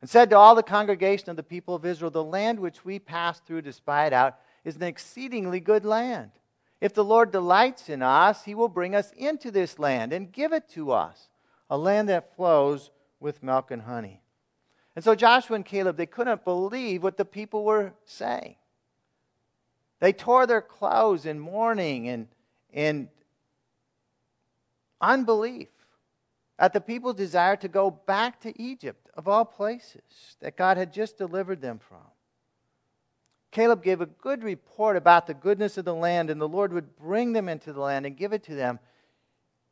and 0.00 0.08
said 0.08 0.30
to 0.30 0.36
all 0.36 0.54
the 0.54 0.62
congregation 0.62 1.30
of 1.30 1.36
the 1.36 1.42
people 1.42 1.74
of 1.74 1.84
Israel, 1.84 2.10
The 2.10 2.24
land 2.24 2.58
which 2.58 2.84
we 2.84 2.98
passed 2.98 3.44
through 3.44 3.62
to 3.62 3.72
spy 3.72 4.06
it 4.06 4.12
out 4.12 4.38
is 4.64 4.76
an 4.76 4.82
exceedingly 4.82 5.60
good 5.60 5.84
land. 5.84 6.30
If 6.80 6.94
the 6.94 7.04
Lord 7.04 7.30
delights 7.30 7.88
in 7.88 8.02
us, 8.02 8.44
he 8.44 8.54
will 8.54 8.68
bring 8.68 8.94
us 8.94 9.12
into 9.16 9.50
this 9.50 9.78
land 9.78 10.12
and 10.12 10.32
give 10.32 10.52
it 10.52 10.68
to 10.70 10.92
us, 10.92 11.28
a 11.68 11.76
land 11.76 12.08
that 12.08 12.34
flows 12.36 12.90
with 13.20 13.42
milk 13.42 13.70
and 13.70 13.82
honey. 13.82 14.22
And 14.96 15.04
so 15.04 15.14
Joshua 15.14 15.56
and 15.56 15.64
Caleb, 15.64 15.96
they 15.96 16.06
couldn't 16.06 16.44
believe 16.44 17.02
what 17.02 17.16
the 17.16 17.24
people 17.24 17.64
were 17.64 17.92
saying. 18.04 18.56
They 20.00 20.12
tore 20.12 20.46
their 20.46 20.62
clothes 20.62 21.26
in 21.26 21.38
mourning 21.38 22.08
and, 22.08 22.28
in 22.72 23.08
unbelief 25.00 25.68
at 26.58 26.72
the 26.72 26.80
people's 26.80 27.16
desire 27.16 27.56
to 27.56 27.68
go 27.68 27.90
back 27.90 28.40
to 28.40 28.60
Egypt, 28.60 29.08
of 29.14 29.28
all 29.28 29.44
places, 29.44 30.36
that 30.40 30.56
God 30.56 30.76
had 30.76 30.92
just 30.92 31.16
delivered 31.16 31.60
them 31.60 31.78
from. 31.78 32.09
Caleb 33.50 33.82
gave 33.82 34.00
a 34.00 34.06
good 34.06 34.44
report 34.44 34.96
about 34.96 35.26
the 35.26 35.34
goodness 35.34 35.76
of 35.76 35.84
the 35.84 35.94
land, 35.94 36.30
and 36.30 36.40
the 36.40 36.48
Lord 36.48 36.72
would 36.72 36.96
bring 36.96 37.32
them 37.32 37.48
into 37.48 37.72
the 37.72 37.80
land 37.80 38.06
and 38.06 38.16
give 38.16 38.32
it 38.32 38.44
to 38.44 38.54
them. 38.54 38.78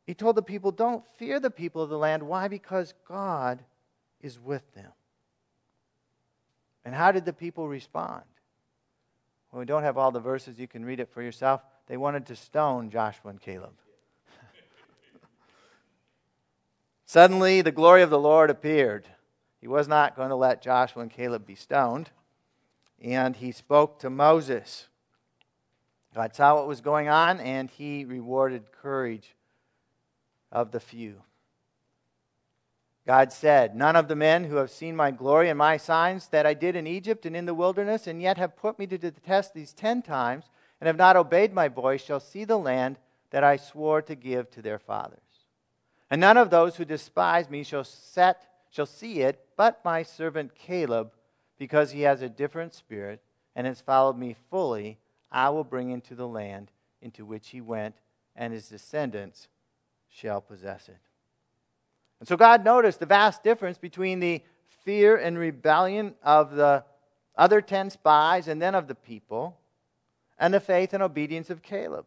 He 0.05 0.13
told 0.13 0.35
the 0.35 0.41
people, 0.41 0.71
Don't 0.71 1.03
fear 1.17 1.39
the 1.39 1.51
people 1.51 1.81
of 1.81 1.89
the 1.89 1.97
land. 1.97 2.23
Why? 2.23 2.47
Because 2.47 2.93
God 3.07 3.63
is 4.21 4.39
with 4.39 4.73
them. 4.73 4.91
And 6.83 6.93
how 6.93 7.11
did 7.11 7.25
the 7.25 7.33
people 7.33 7.67
respond? 7.67 8.23
Well, 9.51 9.59
we 9.59 9.65
don't 9.65 9.83
have 9.83 9.97
all 9.97 10.11
the 10.11 10.19
verses. 10.19 10.59
You 10.59 10.67
can 10.67 10.83
read 10.83 10.99
it 10.99 11.09
for 11.09 11.21
yourself. 11.21 11.61
They 11.87 11.97
wanted 11.97 12.25
to 12.27 12.35
stone 12.35 12.89
Joshua 12.89 13.31
and 13.31 13.41
Caleb. 13.41 13.73
Suddenly, 17.05 17.61
the 17.61 17.71
glory 17.71 18.01
of 18.01 18.09
the 18.09 18.19
Lord 18.19 18.49
appeared. 18.49 19.07
He 19.61 19.67
was 19.67 19.87
not 19.87 20.15
going 20.15 20.29
to 20.29 20.35
let 20.35 20.61
Joshua 20.61 21.01
and 21.01 21.11
Caleb 21.11 21.45
be 21.45 21.55
stoned. 21.55 22.09
And 23.01 23.35
he 23.35 23.51
spoke 23.51 23.99
to 23.99 24.09
Moses. 24.09 24.87
God 26.15 26.35
saw 26.35 26.55
what 26.55 26.67
was 26.67 26.81
going 26.81 27.07
on, 27.07 27.39
and 27.39 27.69
he 27.69 28.03
rewarded 28.03 28.71
courage 28.71 29.35
of 30.51 30.71
the 30.71 30.79
few. 30.79 31.21
God 33.05 33.31
said, 33.31 33.75
None 33.75 33.95
of 33.95 34.07
the 34.07 34.15
men 34.15 34.43
who 34.43 34.57
have 34.57 34.69
seen 34.69 34.95
my 34.95 35.11
glory 35.11 35.49
and 35.49 35.57
my 35.57 35.77
signs 35.77 36.27
that 36.27 36.45
I 36.45 36.53
did 36.53 36.75
in 36.75 36.85
Egypt 36.87 37.25
and 37.25 37.35
in 37.35 37.45
the 37.45 37.53
wilderness, 37.53 38.05
and 38.05 38.21
yet 38.21 38.37
have 38.37 38.57
put 38.57 38.77
me 38.77 38.85
to 38.87 38.97
the 38.97 39.11
test 39.11 39.53
these 39.53 39.73
ten 39.73 40.01
times, 40.01 40.45
and 40.79 40.87
have 40.87 40.97
not 40.97 41.15
obeyed 41.15 41.53
my 41.53 41.67
voice, 41.67 42.03
shall 42.03 42.19
see 42.19 42.43
the 42.43 42.57
land 42.57 42.97
that 43.31 43.43
I 43.43 43.57
swore 43.57 44.01
to 44.03 44.15
give 44.15 44.49
to 44.51 44.61
their 44.61 44.79
fathers. 44.79 45.19
And 46.09 46.21
none 46.21 46.37
of 46.37 46.49
those 46.49 46.75
who 46.75 46.85
despise 46.85 47.49
me 47.49 47.63
shall, 47.63 47.83
set, 47.83 48.45
shall 48.71 48.85
see 48.85 49.21
it, 49.21 49.39
but 49.55 49.83
my 49.85 50.03
servant 50.03 50.55
Caleb, 50.55 51.11
because 51.59 51.91
he 51.91 52.01
has 52.01 52.23
a 52.23 52.29
different 52.29 52.73
spirit 52.73 53.21
and 53.55 53.67
has 53.67 53.81
followed 53.81 54.17
me 54.17 54.35
fully, 54.49 54.97
I 55.31 55.49
will 55.49 55.63
bring 55.63 55.91
into 55.91 56.15
the 56.15 56.27
land 56.27 56.71
into 57.01 57.25
which 57.25 57.49
he 57.49 57.61
went, 57.61 57.95
and 58.35 58.51
his 58.51 58.67
descendants 58.67 59.47
shall 60.09 60.41
possess 60.41 60.89
it. 60.89 60.97
And 62.19 62.27
so 62.27 62.35
God 62.35 62.65
noticed 62.65 62.99
the 62.99 63.05
vast 63.05 63.43
difference 63.43 63.77
between 63.77 64.19
the 64.19 64.41
fear 64.83 65.17
and 65.17 65.37
rebellion 65.37 66.15
of 66.23 66.55
the 66.55 66.83
other 67.37 67.61
10 67.61 67.91
spies 67.91 68.47
and 68.47 68.61
then 68.61 68.75
of 68.75 68.87
the 68.87 68.95
people, 68.95 69.57
and 70.37 70.53
the 70.53 70.59
faith 70.59 70.93
and 70.93 71.03
obedience 71.03 71.49
of 71.49 71.61
Caleb. 71.61 72.05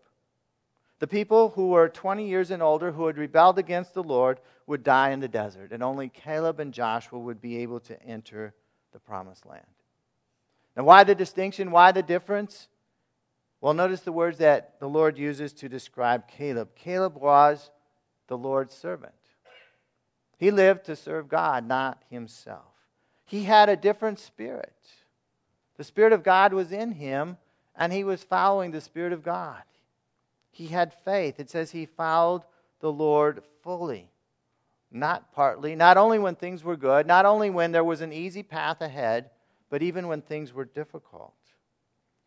The 0.98 1.06
people 1.06 1.50
who 1.50 1.68
were 1.68 1.88
20 1.88 2.26
years 2.26 2.50
and 2.50 2.62
older 2.62 2.92
who 2.92 3.06
had 3.06 3.18
rebelled 3.18 3.58
against 3.58 3.94
the 3.94 4.02
Lord 4.02 4.40
would 4.66 4.82
die 4.82 5.10
in 5.10 5.20
the 5.20 5.28
desert, 5.28 5.72
and 5.72 5.82
only 5.82 6.08
Caleb 6.08 6.60
and 6.60 6.72
Joshua 6.72 7.18
would 7.18 7.40
be 7.40 7.58
able 7.58 7.80
to 7.80 8.02
enter 8.02 8.54
the 8.92 8.98
promised 8.98 9.46
land. 9.46 9.66
Now, 10.76 10.84
why 10.84 11.04
the 11.04 11.14
distinction? 11.14 11.70
Why 11.70 11.92
the 11.92 12.02
difference? 12.02 12.68
Well, 13.60 13.74
notice 13.74 14.00
the 14.00 14.12
words 14.12 14.38
that 14.38 14.80
the 14.80 14.88
Lord 14.88 15.18
uses 15.18 15.52
to 15.54 15.68
describe 15.68 16.28
Caleb. 16.28 16.70
Caleb 16.74 17.16
was 17.16 17.70
the 18.26 18.36
Lord's 18.36 18.74
servant. 18.74 19.12
He 20.36 20.50
lived 20.50 20.86
to 20.86 20.96
serve 20.96 21.28
God, 21.28 21.66
not 21.66 22.02
himself. 22.10 22.72
He 23.24 23.44
had 23.44 23.68
a 23.68 23.76
different 23.76 24.18
spirit. 24.18 24.74
The 25.76 25.84
Spirit 25.84 26.12
of 26.12 26.22
God 26.22 26.52
was 26.52 26.72
in 26.72 26.92
him, 26.92 27.38
and 27.76 27.92
he 27.92 28.04
was 28.04 28.22
following 28.22 28.70
the 28.70 28.80
Spirit 28.80 29.12
of 29.12 29.22
God. 29.22 29.62
He 30.50 30.66
had 30.66 30.92
faith. 31.04 31.40
It 31.40 31.48
says 31.48 31.70
he 31.70 31.86
followed 31.86 32.42
the 32.80 32.92
Lord 32.92 33.42
fully, 33.62 34.10
not 34.92 35.32
partly, 35.32 35.74
not 35.74 35.96
only 35.96 36.18
when 36.18 36.34
things 36.34 36.62
were 36.62 36.76
good, 36.76 37.06
not 37.06 37.24
only 37.26 37.50
when 37.50 37.72
there 37.72 37.84
was 37.84 38.00
an 38.00 38.12
easy 38.12 38.42
path 38.42 38.80
ahead, 38.80 39.30
but 39.70 39.82
even 39.82 40.08
when 40.08 40.20
things 40.20 40.52
were 40.52 40.64
difficult. 40.64 41.34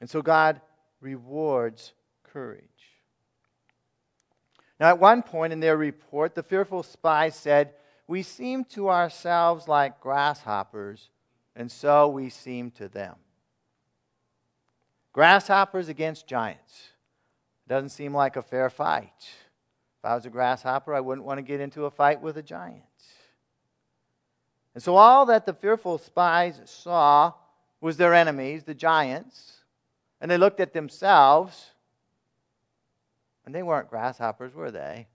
And 0.01 0.10
so 0.10 0.22
God 0.22 0.62
rewards 1.00 1.93
courage. 2.24 2.63
Now, 4.79 4.89
at 4.89 5.00
one 5.00 5.22
point 5.22 5.53
in 5.53 5.60
their 5.60 5.77
report, 5.77 6.36
the 6.36 6.43
fearful 6.43 6.84
spies 6.84 7.36
said, 7.36 7.74
We 8.07 8.24
seem 8.24 8.65
to 8.65 8.89
ourselves 8.89 9.67
like 9.67 10.01
grasshoppers, 10.01 11.10
and 11.55 11.72
so 11.72 12.10
we 12.10 12.29
seem 12.29 12.72
to 12.72 12.89
them. 12.89 13.15
Grasshoppers 15.13 15.88
against 15.88 16.27
giants. 16.27 16.89
Doesn't 17.67 17.89
seem 17.89 18.13
like 18.13 18.36
a 18.36 18.41
fair 18.41 18.69
fight. 18.69 19.29
If 20.05 20.09
I 20.12 20.13
was 20.13 20.27
a 20.27 20.29
grasshopper, 20.29 20.93
I 20.93 21.00
wouldn't 21.00 21.25
want 21.25 21.39
to 21.39 21.41
get 21.41 21.59
into 21.59 21.85
a 21.85 21.89
fight 21.89 22.21
with 22.21 22.38
a 22.38 22.43
giant. 22.43 22.83
And 24.75 24.83
so 24.83 24.97
all 24.97 25.25
that 25.25 25.47
the 25.47 25.53
fearful 25.53 25.97
spies 25.97 26.62
saw 26.65 27.33
was 27.81 27.97
their 27.97 28.13
enemies, 28.13 28.65
the 28.65 28.75
giants, 28.75 29.63
and 30.21 30.29
they 30.29 30.38
looked 30.38 30.59
at 30.59 30.74
themselves, 30.74 31.71
and 33.47 33.55
they 33.55 33.63
weren't 33.63 33.89
grasshoppers, 33.89 34.53
were 34.53 34.69
they? 34.69 35.07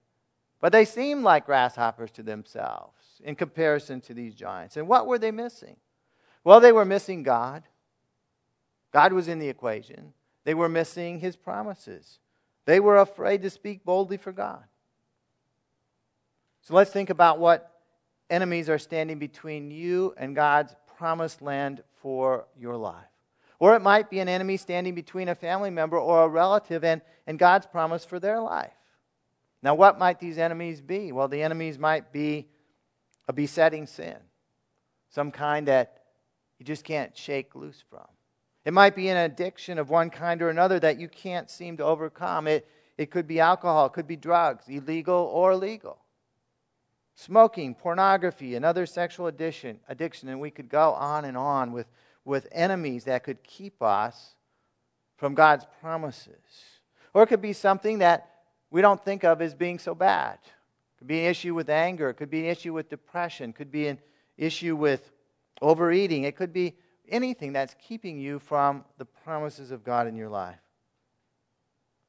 But 0.60 0.72
they 0.72 0.84
seemed 0.84 1.22
like 1.22 1.46
grasshoppers 1.46 2.10
to 2.10 2.24
themselves 2.24 3.20
in 3.22 3.36
comparison 3.36 4.00
to 4.00 4.12
these 4.12 4.34
giants. 4.34 4.76
And 4.76 4.88
what 4.88 5.06
were 5.06 5.20
they 5.20 5.30
missing? 5.30 5.76
Well, 6.42 6.58
they 6.58 6.72
were 6.72 6.84
missing 6.84 7.22
God. 7.22 7.62
God 8.92 9.12
was 9.12 9.28
in 9.28 9.38
the 9.38 9.50
equation. 9.50 10.14
They 10.42 10.54
were 10.54 10.68
missing 10.68 11.20
his 11.20 11.36
promises. 11.36 12.18
They 12.64 12.80
were 12.80 12.96
afraid 12.96 13.42
to 13.42 13.50
speak 13.50 13.84
boldly 13.84 14.16
for 14.16 14.32
God. 14.32 14.64
So 16.62 16.74
let's 16.74 16.90
think 16.90 17.10
about 17.10 17.38
what 17.38 17.70
enemies 18.28 18.68
are 18.68 18.78
standing 18.78 19.18
between 19.18 19.70
you 19.70 20.14
and 20.16 20.34
God's 20.36 20.74
promised 20.96 21.42
land 21.42 21.82
for 22.00 22.46
your 22.58 22.76
life. 22.76 23.04
Or 23.58 23.74
it 23.74 23.80
might 23.82 24.08
be 24.08 24.20
an 24.20 24.28
enemy 24.28 24.56
standing 24.56 24.94
between 24.94 25.28
a 25.28 25.34
family 25.34 25.70
member 25.70 25.98
or 25.98 26.22
a 26.22 26.28
relative 26.28 26.82
and, 26.84 27.02
and 27.26 27.38
God's 27.38 27.66
promise 27.66 28.04
for 28.04 28.18
their 28.18 28.40
life. 28.40 28.72
Now, 29.62 29.74
what 29.74 29.98
might 29.98 30.18
these 30.18 30.38
enemies 30.38 30.80
be? 30.80 31.12
Well, 31.12 31.28
the 31.28 31.42
enemies 31.42 31.78
might 31.78 32.12
be 32.12 32.48
a 33.28 33.32
besetting 33.32 33.86
sin, 33.86 34.16
some 35.10 35.30
kind 35.30 35.68
that 35.68 36.02
you 36.58 36.64
just 36.64 36.84
can't 36.84 37.16
shake 37.16 37.54
loose 37.54 37.84
from. 37.90 38.06
It 38.64 38.72
might 38.72 38.96
be 38.96 39.08
an 39.08 39.16
addiction 39.16 39.78
of 39.78 39.90
one 39.90 40.10
kind 40.10 40.42
or 40.42 40.48
another 40.48 40.80
that 40.80 40.98
you 40.98 41.08
can't 41.08 41.50
seem 41.50 41.76
to 41.78 41.84
overcome. 41.84 42.46
It, 42.46 42.66
it 42.96 43.10
could 43.10 43.26
be 43.26 43.40
alcohol, 43.40 43.86
it 43.86 43.92
could 43.92 44.06
be 44.06 44.16
drugs, 44.16 44.64
illegal 44.68 45.30
or 45.32 45.54
legal. 45.54 45.99
Smoking, 47.20 47.74
pornography, 47.74 48.54
another 48.54 48.86
sexual 48.86 49.26
addiction, 49.26 49.78
addiction, 49.90 50.30
and 50.30 50.40
we 50.40 50.50
could 50.50 50.70
go 50.70 50.92
on 50.92 51.26
and 51.26 51.36
on 51.36 51.70
with, 51.70 51.86
with 52.24 52.48
enemies 52.50 53.04
that 53.04 53.24
could 53.24 53.44
keep 53.44 53.82
us 53.82 54.34
from 55.18 55.34
God's 55.34 55.66
promises. 55.82 56.32
Or 57.12 57.22
it 57.22 57.26
could 57.26 57.42
be 57.42 57.52
something 57.52 57.98
that 57.98 58.30
we 58.70 58.80
don't 58.80 59.04
think 59.04 59.22
of 59.22 59.42
as 59.42 59.52
being 59.52 59.78
so 59.78 59.94
bad. 59.94 60.38
It 60.42 60.98
could 60.98 61.08
be 61.08 61.20
an 61.20 61.26
issue 61.26 61.54
with 61.54 61.68
anger, 61.68 62.08
it 62.08 62.14
could 62.14 62.30
be 62.30 62.40
an 62.40 62.46
issue 62.46 62.72
with 62.72 62.88
depression, 62.88 63.50
it 63.50 63.56
could 63.56 63.70
be 63.70 63.88
an 63.88 63.98
issue 64.38 64.74
with 64.74 65.12
overeating, 65.60 66.22
it 66.22 66.36
could 66.36 66.54
be 66.54 66.74
anything 67.06 67.52
that's 67.52 67.76
keeping 67.86 68.18
you 68.18 68.38
from 68.38 68.82
the 68.96 69.04
promises 69.04 69.72
of 69.72 69.84
God 69.84 70.06
in 70.06 70.16
your 70.16 70.30
life. 70.30 70.56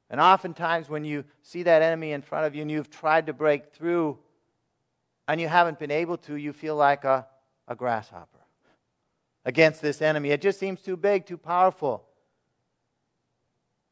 And 0.10 0.22
oftentimes, 0.22 0.88
when 0.88 1.04
you 1.04 1.26
see 1.42 1.64
that 1.64 1.82
enemy 1.82 2.14
in 2.14 2.22
front 2.22 2.46
of 2.46 2.56
you 2.56 2.62
and 2.62 2.72
you've 2.72 2.90
tried 2.90 3.26
to 3.26 3.34
break 3.34 3.74
through 3.74 4.18
and 5.28 5.40
you 5.40 5.48
haven't 5.48 5.80
been 5.80 5.92
able 5.92 6.18
to, 6.18 6.36
you 6.36 6.54
feel 6.54 6.76
like 6.76 7.04
a, 7.04 7.28
a 7.68 7.76
grasshopper 7.76 8.40
against 9.46 9.82
this 9.82 10.02
enemy. 10.02 10.30
It 10.30 10.42
just 10.42 10.60
seems 10.60 10.82
too 10.82 10.98
big, 10.98 11.26
too 11.26 11.38
powerful. 11.38 12.04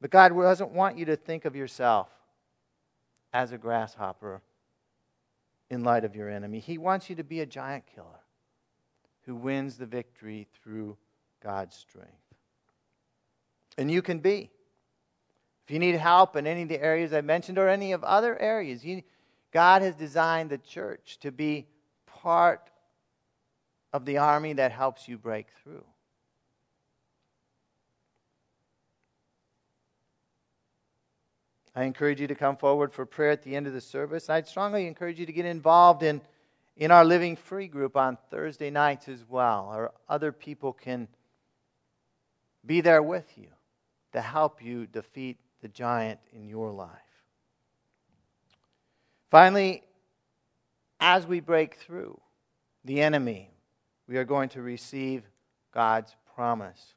But 0.01 0.11
God 0.11 0.35
doesn't 0.35 0.71
want 0.71 0.97
you 0.97 1.05
to 1.05 1.15
think 1.15 1.45
of 1.45 1.55
yourself 1.55 2.09
as 3.33 3.51
a 3.51 3.57
grasshopper 3.57 4.41
in 5.69 5.83
light 5.83 6.03
of 6.03 6.15
your 6.15 6.29
enemy. 6.29 6.59
He 6.59 6.77
wants 6.77 7.09
you 7.09 7.15
to 7.17 7.23
be 7.23 7.41
a 7.41 7.45
giant 7.45 7.83
killer 7.93 8.07
who 9.25 9.35
wins 9.35 9.77
the 9.77 9.85
victory 9.85 10.47
through 10.63 10.97
God's 11.43 11.75
strength. 11.75 12.09
And 13.77 13.91
you 13.91 14.01
can 14.01 14.19
be. 14.19 14.49
If 15.65 15.73
you 15.73 15.79
need 15.79 15.95
help 15.95 16.35
in 16.35 16.47
any 16.47 16.63
of 16.63 16.69
the 16.69 16.81
areas 16.81 17.13
I 17.13 17.21
mentioned 17.21 17.59
or 17.59 17.69
any 17.69 17.91
of 17.91 18.03
other 18.03 18.37
areas, 18.39 18.83
you, 18.83 19.03
God 19.51 19.81
has 19.81 19.95
designed 19.95 20.49
the 20.49 20.57
church 20.57 21.17
to 21.21 21.31
be 21.31 21.67
part 22.05 22.69
of 23.91 24.05
the 24.05 24.17
army 24.17 24.53
that 24.53 24.71
helps 24.71 25.07
you 25.07 25.17
break 25.17 25.47
through. 25.63 25.83
I 31.75 31.83
encourage 31.83 32.19
you 32.19 32.27
to 32.27 32.35
come 32.35 32.57
forward 32.57 32.91
for 32.93 33.05
prayer 33.05 33.31
at 33.31 33.43
the 33.43 33.55
end 33.55 33.65
of 33.65 33.73
the 33.73 33.81
service. 33.81 34.29
I'd 34.29 34.47
strongly 34.47 34.85
encourage 34.85 35.19
you 35.19 35.25
to 35.25 35.31
get 35.31 35.45
involved 35.45 36.03
in 36.03 36.21
in 36.79 36.91
our 36.91 37.03
Living 37.03 37.35
Free 37.35 37.67
group 37.67 37.97
on 37.97 38.17
Thursday 38.31 38.69
nights 38.69 39.09
as 39.09 39.25
well, 39.27 39.69
or 39.73 39.91
other 40.07 40.31
people 40.31 40.71
can 40.71 41.09
be 42.65 42.79
there 42.81 43.03
with 43.03 43.37
you 43.37 43.47
to 44.13 44.21
help 44.21 44.63
you 44.63 44.87
defeat 44.87 45.37
the 45.61 45.67
giant 45.67 46.19
in 46.31 46.47
your 46.47 46.71
life. 46.71 47.08
Finally, 49.29 49.83
as 50.99 51.27
we 51.27 51.39
break 51.39 51.75
through 51.75 52.19
the 52.83 53.01
enemy, 53.01 53.51
we 54.07 54.17
are 54.17 54.25
going 54.25 54.49
to 54.49 54.61
receive 54.61 55.23
God's 55.73 56.15
promise. 56.35 56.93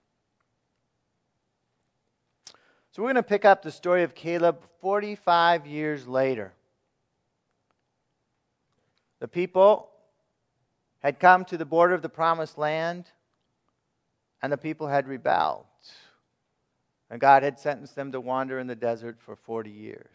So 2.92 3.02
we're 3.02 3.12
going 3.12 3.16
to 3.16 3.22
pick 3.22 3.44
up 3.44 3.62
the 3.62 3.70
story 3.70 4.02
of 4.02 4.14
Caleb 4.14 4.62
45 4.80 5.66
years 5.66 6.06
later. 6.06 6.52
The 9.20 9.28
people 9.28 9.90
had 11.00 11.18
come 11.18 11.44
to 11.46 11.56
the 11.56 11.64
border 11.64 11.94
of 11.94 12.02
the 12.02 12.08
promised 12.08 12.58
land, 12.58 13.06
and 14.42 14.52
the 14.52 14.58
people 14.58 14.88
had 14.88 15.06
rebelled. 15.06 15.66
And 17.10 17.20
God 17.20 17.42
had 17.42 17.58
sentenced 17.58 17.94
them 17.94 18.12
to 18.12 18.20
wander 18.20 18.58
in 18.58 18.66
the 18.66 18.74
desert 18.74 19.18
for 19.20 19.36
40 19.36 19.70
years. 19.70 20.08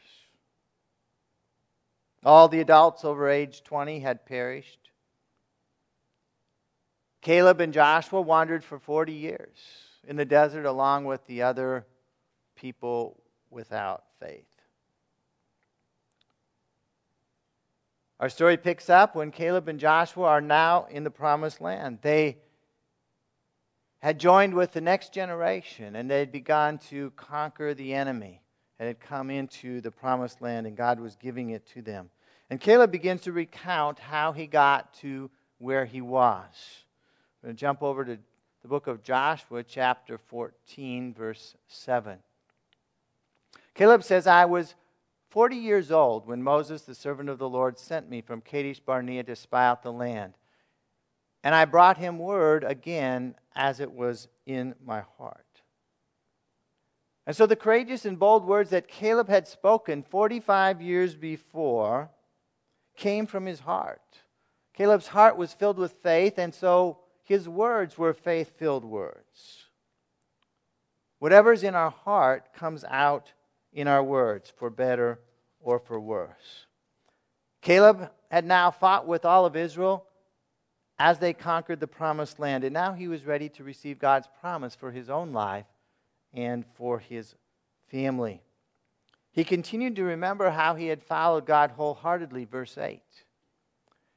All 2.23 2.47
the 2.47 2.59
adults 2.59 3.05
over 3.05 3.29
age 3.29 3.63
20 3.63 3.99
had 3.99 4.25
perished. 4.25 4.79
Caleb 7.21 7.61
and 7.61 7.73
Joshua 7.73 8.21
wandered 8.21 8.63
for 8.63 8.79
40 8.79 9.13
years 9.13 9.57
in 10.07 10.15
the 10.15 10.25
desert 10.25 10.65
along 10.65 11.05
with 11.05 11.25
the 11.27 11.41
other 11.41 11.85
people 12.55 13.21
without 13.49 14.03
faith. 14.19 14.45
Our 18.19 18.29
story 18.29 18.57
picks 18.57 18.89
up 18.89 19.15
when 19.15 19.31
Caleb 19.31 19.67
and 19.67 19.79
Joshua 19.79 20.25
are 20.25 20.41
now 20.41 20.87
in 20.89 21.03
the 21.03 21.11
promised 21.11 21.61
land. 21.61 21.99
They 22.01 22.37
had 23.99 24.19
joined 24.19 24.53
with 24.53 24.71
the 24.71 24.81
next 24.81 25.13
generation 25.13 25.95
and 25.95 26.09
they 26.09 26.19
had 26.19 26.31
begun 26.31 26.79
to 26.89 27.11
conquer 27.11 27.73
the 27.73 27.93
enemy 27.93 28.41
and 28.79 28.87
had 28.87 28.99
come 28.99 29.29
into 29.29 29.81
the 29.81 29.91
promised 29.91 30.41
land 30.41 30.67
and 30.67 30.77
God 30.77 30.99
was 30.99 31.15
giving 31.15 31.49
it 31.49 31.65
to 31.73 31.81
them. 31.81 32.09
And 32.49 32.59
Caleb 32.61 32.91
begins 32.91 33.21
to 33.21 33.31
recount 33.31 33.99
how 33.99 34.31
he 34.31 34.47
got 34.47 34.93
to 34.95 35.29
where 35.57 35.85
he 35.85 36.01
was. 36.01 36.83
I'm 37.41 37.47
going 37.49 37.55
to 37.55 37.59
jump 37.59 37.83
over 37.83 38.05
to 38.05 38.17
the 38.61 38.67
book 38.67 38.87
of 38.87 39.03
Joshua, 39.03 39.63
chapter 39.63 40.17
14, 40.17 41.13
verse 41.13 41.55
7. 41.67 42.19
Caleb 43.73 44.03
says, 44.03 44.27
I 44.27 44.45
was 44.45 44.75
40 45.29 45.55
years 45.55 45.91
old 45.91 46.25
when 46.25 46.41
Moses, 46.41 46.83
the 46.83 46.95
servant 46.95 47.29
of 47.29 47.37
the 47.37 47.49
Lord, 47.49 47.77
sent 47.77 48.09
me 48.09 48.21
from 48.21 48.41
Kadesh 48.41 48.79
Barnea 48.79 49.23
to 49.23 49.35
spy 49.35 49.67
out 49.67 49.83
the 49.83 49.91
land. 49.91 50.33
And 51.43 51.53
I 51.53 51.65
brought 51.65 51.97
him 51.97 52.17
word 52.17 52.63
again 52.63 53.35
as 53.55 53.79
it 53.79 53.91
was 53.91 54.27
in 54.45 54.75
my 54.83 55.03
heart. 55.17 55.46
And 57.27 57.35
so 57.35 57.45
the 57.45 57.57
courageous 57.57 58.05
and 58.05 58.17
bold 58.17 58.45
words 58.45 58.69
that 58.69 58.87
Caleb 58.87 59.27
had 59.27 59.49
spoken 59.49 60.01
45 60.01 60.81
years 60.81 61.13
before 61.13 62.09
came 62.95 63.27
from 63.27 63.45
his 63.45 63.59
heart. 63.59 64.01
Caleb's 64.73 65.07
heart 65.07 65.35
was 65.35 65.51
filled 65.51 65.77
with 65.77 65.91
faith, 65.91 66.37
and 66.37 66.55
so 66.55 66.99
his 67.25 67.49
words 67.49 67.97
were 67.97 68.13
faith 68.13 68.57
filled 68.57 68.85
words. 68.85 69.65
Whatever's 71.19 71.63
in 71.63 71.75
our 71.75 71.89
heart 71.91 72.53
comes 72.53 72.85
out 72.87 73.33
in 73.73 73.89
our 73.89 74.03
words, 74.03 74.53
for 74.55 74.69
better 74.69 75.19
or 75.59 75.79
for 75.79 75.99
worse. 75.99 76.65
Caleb 77.61 78.09
had 78.31 78.45
now 78.45 78.71
fought 78.71 79.05
with 79.05 79.25
all 79.25 79.45
of 79.45 79.57
Israel 79.57 80.05
as 80.97 81.19
they 81.19 81.33
conquered 81.33 81.81
the 81.81 81.87
promised 81.87 82.39
land, 82.39 82.63
and 82.63 82.73
now 82.73 82.93
he 82.93 83.09
was 83.09 83.25
ready 83.25 83.49
to 83.49 83.65
receive 83.65 83.99
God's 83.99 84.29
promise 84.39 84.75
for 84.75 84.91
his 84.91 85.09
own 85.09 85.33
life 85.33 85.65
and 86.33 86.65
for 86.75 86.99
his 86.99 87.35
family. 87.89 88.41
He 89.31 89.43
continued 89.43 89.95
to 89.97 90.03
remember 90.03 90.49
how 90.49 90.75
he 90.75 90.87
had 90.87 91.03
followed 91.03 91.45
God 91.45 91.71
wholeheartedly, 91.71 92.45
verse 92.45 92.77
8. 92.77 93.01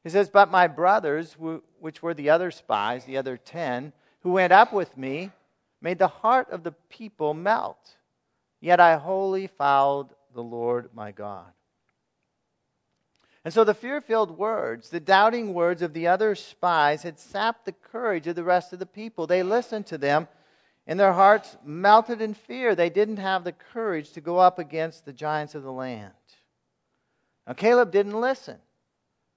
He 0.03 0.09
says, 0.09 0.31
But 0.31 0.51
my 0.51 0.67
brothers, 0.67 1.37
which 1.79 2.03
were 2.03 2.15
the 2.15 2.31
other 2.31 2.51
spies, 2.51 3.05
the 3.05 3.19
other 3.19 3.37
ten, 3.37 3.93
who 4.21 4.33
went 4.33 4.53
up 4.53 4.73
with 4.73 4.97
me, 4.97 5.31
made 5.81 5.99
the 5.99 6.09
heart 6.09 6.51
of 6.51 6.63
the 6.63 6.73
people 6.89 7.35
melt. 7.35 7.97
Yet 8.61 8.81
I 8.81 8.97
wholly 8.97 9.47
followed 9.47 10.09
the 10.35 10.43
Lord 10.43 10.91
my 10.95 11.13
God. 11.13 11.53
And 13.45 13.55
so 13.55 13.65
the 13.65 13.75
fear 13.75 14.03
filled 14.03 14.37
words, 14.37 14.91
the 14.91 15.01
doubting 15.01 15.55
words 15.55 15.81
of 15.81 15.95
the 15.95 16.07
other 16.07 16.35
spies 16.35 17.03
had 17.03 17.19
sapped 17.19 17.65
the 17.65 17.73
courage 17.73 18.27
of 18.27 18.37
the 18.37 18.45
rest 18.45 18.75
of 18.75 18.79
the 18.79 18.87
people. 18.87 19.27
They 19.27 19.43
listened 19.43 19.87
to 19.87 19.99
them, 19.99 20.29
and 20.87 20.99
their 20.99 21.13
hearts 21.13 21.57
melted 21.65 22.21
in 22.21 22.35
fear. 22.35 22.75
They 22.75 22.91
didn't 22.91 23.19
have 23.19 23.45
the 23.45 23.53
courage 23.53 24.13
to 24.13 24.21
go 24.21 24.39
up 24.39 24.59
against 24.59 25.05
the 25.05 25.13
giants 25.13 25.55
of 25.55 25.63
the 25.63 25.73
land. 25.73 26.13
Now, 27.47 27.53
Caleb 27.55 27.91
didn't 27.93 28.21
listen 28.21 28.59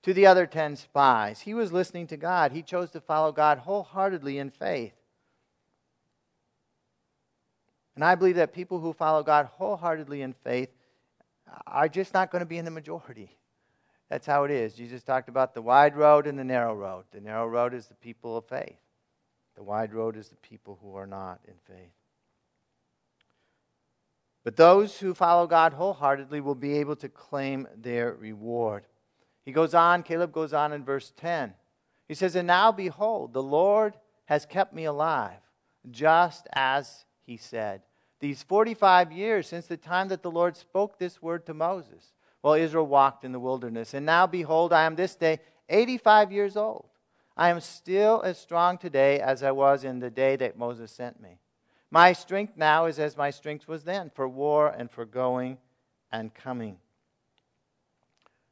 to 0.04 0.14
the 0.14 0.26
other 0.26 0.46
10 0.46 0.76
spies. 0.76 1.42
He 1.42 1.54
was 1.54 1.72
listening 1.72 2.08
to 2.08 2.18
God. 2.18 2.52
He 2.52 2.62
chose 2.62 2.92
to 2.92 3.02
follow 3.02 3.32
God 3.32 3.60
wholeheartedly 3.60 4.38
in 4.38 4.50
faith. 4.50 4.94
And 7.96 8.04
I 8.04 8.16
believe 8.16 8.36
that 8.36 8.54
people 8.54 8.80
who 8.80 8.94
follow 8.94 9.24
God 9.24 9.46
wholeheartedly 9.46 10.22
in 10.22 10.34
faith 10.34 10.70
are 11.68 11.88
just 11.88 12.14
not 12.14 12.32
going 12.32 12.40
to 12.40 12.46
be 12.46 12.58
in 12.58 12.66
the 12.66 12.72
majority. 12.72 13.38
That's 14.10 14.26
how 14.26 14.44
it 14.44 14.52
is. 14.52 14.74
Jesus 14.74 15.04
talked 15.04 15.30
about 15.30 15.54
the 15.54 15.62
wide 15.62 15.96
road 15.96 16.28
and 16.28 16.38
the 16.38 16.44
narrow 16.44 16.76
road. 16.76 17.06
The 17.12 17.22
narrow 17.22 17.48
road 17.48 17.74
is 17.74 17.88
the 17.88 17.96
people 17.96 18.38
of 18.38 18.46
faith, 18.46 18.78
the 19.56 19.64
wide 19.64 19.94
road 19.94 20.18
is 20.18 20.30
the 20.30 20.36
people 20.38 20.80
who 20.82 20.96
are 20.96 21.08
not 21.08 21.40
in 21.48 21.56
faith. 21.68 21.94
But 24.44 24.58
those 24.58 25.00
who 25.00 25.14
follow 25.14 25.48
God 25.48 25.74
wholeheartedly 25.74 26.42
will 26.42 26.56
be 26.56 26.74
able 26.74 26.96
to 26.98 27.10
claim 27.10 27.68
their 27.76 28.14
reward. 28.14 28.86
He 29.46 29.52
goes 29.52 29.74
on, 29.74 30.04
Caleb 30.04 30.32
goes 30.32 30.54
on 30.54 30.74
in 30.74 30.84
verse 30.84 31.14
10. 31.18 31.54
He 32.08 32.14
says, 32.14 32.36
And 32.36 32.48
now 32.48 32.72
behold, 32.72 33.34
the 33.34 33.44
Lord 33.44 33.96
has 34.26 34.46
kept 34.46 34.74
me 34.74 34.86
alive, 34.86 35.40
just 35.92 36.48
as 36.54 37.06
he 37.26 37.38
said. 37.38 37.82
These 38.20 38.44
45 38.44 39.12
years 39.12 39.48
since 39.48 39.66
the 39.66 39.78
time 39.78 40.10
that 40.10 40.24
the 40.24 40.32
Lord 40.32 40.56
spoke 40.56 40.98
this 40.98 41.22
word 41.22 41.46
to 41.46 41.54
Moses, 41.54 42.14
while 42.42 42.54
Israel 42.56 42.88
walked 42.88 43.24
in 43.24 43.32
the 43.32 43.40
wilderness. 43.40 43.94
And 43.94 44.06
now, 44.06 44.28
behold, 44.28 44.74
I 44.74 44.84
am 44.84 44.96
this 44.96 45.16
day 45.16 45.40
85 45.70 46.32
years 46.32 46.58
old. 46.58 46.90
I 47.36 47.50
am 47.50 47.60
still 47.60 48.22
as 48.24 48.38
strong 48.38 48.78
today 48.78 49.20
as 49.20 49.44
I 49.44 49.52
was 49.52 49.84
in 49.84 50.00
the 50.00 50.10
day 50.10 50.36
that 50.36 50.58
Moses 50.58 50.92
sent 50.92 51.22
me. 51.22 51.40
My 51.90 52.14
strength 52.14 52.54
now 52.58 52.86
is 52.86 53.00
as 53.00 53.18
my 53.18 53.30
strength 53.30 53.68
was 53.68 53.84
then 53.84 54.12
for 54.14 54.28
war 54.28 54.68
and 54.68 54.90
for 54.90 55.06
going 55.06 55.58
and 56.12 56.34
coming. 56.34 56.78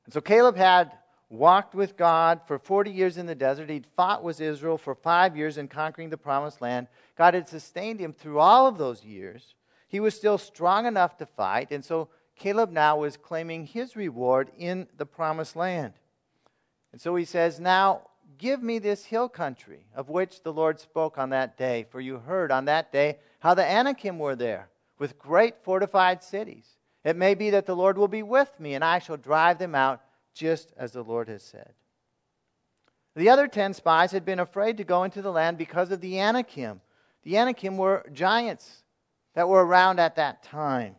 And 0.06 0.14
so 0.14 0.22
Caleb 0.22 0.58
had 0.58 0.92
walked 1.30 1.74
with 1.74 1.96
God 1.96 2.42
for 2.46 2.60
40 2.60 2.92
years 2.92 3.18
in 3.18 3.26
the 3.26 3.36
desert. 3.36 3.70
He'd 3.70 3.88
fought 3.96 4.24
with 4.24 4.42
Israel 4.42 4.78
for 4.78 4.94
five 4.94 5.38
years 5.38 5.58
in 5.58 5.68
conquering 5.68 6.10
the 6.10 6.18
promised 6.18 6.62
land. 6.62 6.88
God 7.18 7.34
had 7.34 7.48
sustained 7.48 8.00
him 8.00 8.14
through 8.14 8.40
all 8.40 8.68
of 8.68 8.78
those 8.78 9.04
years. 9.06 9.56
He 9.88 10.00
was 10.00 10.16
still 10.16 10.38
strong 10.38 10.86
enough 10.86 11.18
to 11.18 11.26
fight, 11.26 11.72
and 11.72 11.84
so 11.84 12.10
Caleb 12.36 12.72
now 12.72 12.98
was 12.98 13.18
claiming 13.18 13.66
his 13.66 13.96
reward 13.96 14.50
in 14.58 14.88
the 14.98 15.06
promised 15.06 15.56
land. 15.56 15.94
And 16.92 17.00
so 17.00 17.16
he 17.16 17.26
says, 17.26 17.60
Now 17.60 18.08
give 18.42 18.62
me 18.64 18.80
this 18.80 19.06
hill 19.06 19.30
country 19.30 19.86
of 19.96 20.10
which 20.10 20.42
the 20.42 20.52
Lord 20.52 20.80
spoke 20.80 21.18
on 21.18 21.30
that 21.30 21.58
day. 21.58 21.86
For 21.90 22.02
you 22.02 22.18
heard 22.18 22.52
on 22.52 22.66
that 22.66 22.92
day 22.92 23.20
how 23.40 23.54
the 23.54 23.64
Anakim 23.64 24.18
were 24.18 24.36
there 24.36 24.68
with 24.98 25.20
great 25.20 25.64
fortified 25.64 26.24
cities. 26.24 26.66
It 27.06 27.16
may 27.16 27.36
be 27.36 27.52
that 27.52 27.66
the 27.66 27.76
Lord 27.76 27.98
will 27.98 28.08
be 28.08 28.24
with 28.24 28.60
me, 28.60 28.74
and 28.74 28.84
I 28.84 29.00
shall 29.00 29.18
drive 29.18 29.60
them 29.60 29.76
out 29.76 30.02
just 30.34 30.74
as 30.76 30.92
the 30.92 31.04
Lord 31.04 31.30
has 31.30 31.44
said. 31.44 31.74
The 33.16 33.30
other 33.30 33.48
ten 33.48 33.74
spies 33.74 34.12
had 34.12 34.26
been 34.26 34.40
afraid 34.40 34.78
to 34.78 34.84
go 34.84 35.04
into 35.04 35.22
the 35.22 35.32
land 35.32 35.58
because 35.58 35.92
of 35.92 36.02
the 36.02 36.20
Anakim. 36.20 36.82
The 37.24 37.38
Anakim 37.38 37.78
were 37.78 38.06
giants 38.12 38.84
that 39.36 39.48
were 39.48 39.66
around 39.66 40.00
at 40.00 40.16
that 40.16 40.44
time. 40.44 40.96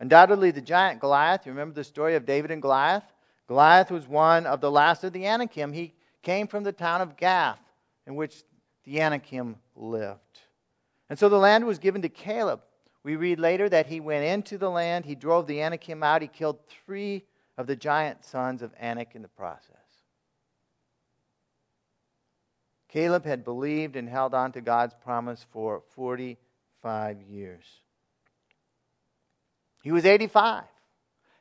Undoubtedly, 0.00 0.50
the 0.50 0.60
giant 0.60 1.00
Goliath, 1.00 1.46
you 1.46 1.52
remember 1.52 1.74
the 1.74 1.84
story 1.84 2.14
of 2.14 2.26
David 2.26 2.50
and 2.50 2.62
Goliath? 2.62 3.04
Goliath 3.48 3.90
was 3.90 4.06
one 4.06 4.46
of 4.46 4.60
the 4.60 4.70
last 4.70 5.02
of 5.02 5.12
the 5.12 5.26
Anakim. 5.26 5.72
He 5.72 5.94
came 6.22 6.46
from 6.46 6.64
the 6.64 6.72
town 6.72 7.00
of 7.00 7.16
Gath, 7.16 7.58
in 8.06 8.14
which 8.14 8.44
the 8.84 9.00
Anakim 9.00 9.56
lived. 9.74 10.20
And 11.08 11.18
so 11.18 11.30
the 11.30 11.38
land 11.38 11.66
was 11.66 11.78
given 11.78 12.02
to 12.02 12.10
Caleb. 12.10 12.60
We 13.02 13.16
read 13.16 13.40
later 13.40 13.68
that 13.70 13.86
he 13.86 14.00
went 14.00 14.26
into 14.26 14.58
the 14.58 14.70
land, 14.70 15.06
he 15.06 15.14
drove 15.14 15.46
the 15.46 15.62
Anakim 15.62 16.02
out, 16.02 16.20
he 16.20 16.28
killed 16.28 16.58
three 16.84 17.24
of 17.56 17.66
the 17.66 17.76
giant 17.76 18.24
sons 18.24 18.60
of 18.60 18.74
Anak 18.78 19.14
in 19.14 19.22
the 19.22 19.28
process. 19.28 19.76
Caleb 22.88 23.24
had 23.24 23.44
believed 23.44 23.96
and 23.96 24.08
held 24.08 24.34
on 24.34 24.52
to 24.52 24.60
God's 24.60 24.94
promise 25.02 25.44
for 25.50 25.82
45 25.94 27.22
years. 27.22 27.64
He 29.82 29.92
was 29.92 30.04
85. 30.04 30.64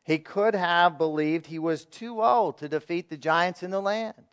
He 0.08 0.20
could 0.20 0.56
have 0.56 0.98
believed 0.98 1.48
he 1.48 1.60
was 1.60 1.84
too 1.84 2.24
old 2.24 2.60
to 2.60 2.70
defeat 2.70 3.10
the 3.10 3.18
giants 3.18 3.62
in 3.62 3.72
the 3.72 3.82
land, 3.82 4.24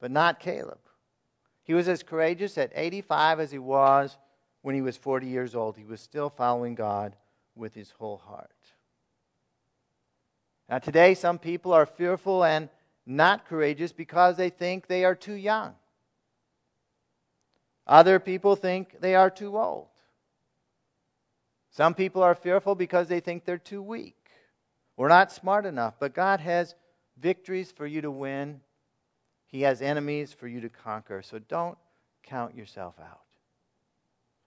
but 0.00 0.10
not 0.10 0.40
Caleb. 0.40 0.80
He 1.62 1.74
was 1.74 1.86
as 1.86 2.02
courageous 2.02 2.58
at 2.58 2.72
85 2.74 3.38
as 3.38 3.52
he 3.52 3.60
was 3.60 4.18
when 4.62 4.74
he 4.74 4.80
was 4.80 4.96
40 4.96 5.28
years 5.28 5.54
old. 5.54 5.76
He 5.76 5.84
was 5.84 6.00
still 6.00 6.28
following 6.28 6.74
God 6.74 7.14
with 7.54 7.72
his 7.72 7.92
whole 7.92 8.16
heart. 8.16 8.50
Now, 10.68 10.80
today, 10.80 11.14
some 11.14 11.38
people 11.38 11.72
are 11.72 11.86
fearful 11.86 12.42
and 12.42 12.68
not 13.06 13.46
courageous 13.46 13.92
because 13.92 14.36
they 14.36 14.50
think 14.50 14.88
they 14.88 15.04
are 15.04 15.14
too 15.14 15.34
young. 15.34 15.76
Other 17.86 18.18
people 18.18 18.56
think 18.56 19.00
they 19.00 19.14
are 19.14 19.30
too 19.30 19.56
old. 19.56 19.86
Some 21.70 21.94
people 21.94 22.24
are 22.24 22.34
fearful 22.34 22.74
because 22.74 23.06
they 23.06 23.20
think 23.20 23.44
they're 23.44 23.56
too 23.56 23.82
weak 23.82 24.15
or 24.96 25.08
not 25.08 25.32
smart 25.32 25.66
enough. 25.66 25.94
But 25.98 26.14
God 26.14 26.40
has 26.40 26.74
victories 27.18 27.72
for 27.72 27.86
you 27.86 28.00
to 28.02 28.10
win, 28.10 28.60
He 29.46 29.62
has 29.62 29.82
enemies 29.82 30.32
for 30.32 30.48
you 30.48 30.60
to 30.60 30.68
conquer. 30.68 31.22
So 31.22 31.38
don't 31.38 31.78
count 32.22 32.54
yourself 32.54 32.94
out. 33.00 33.20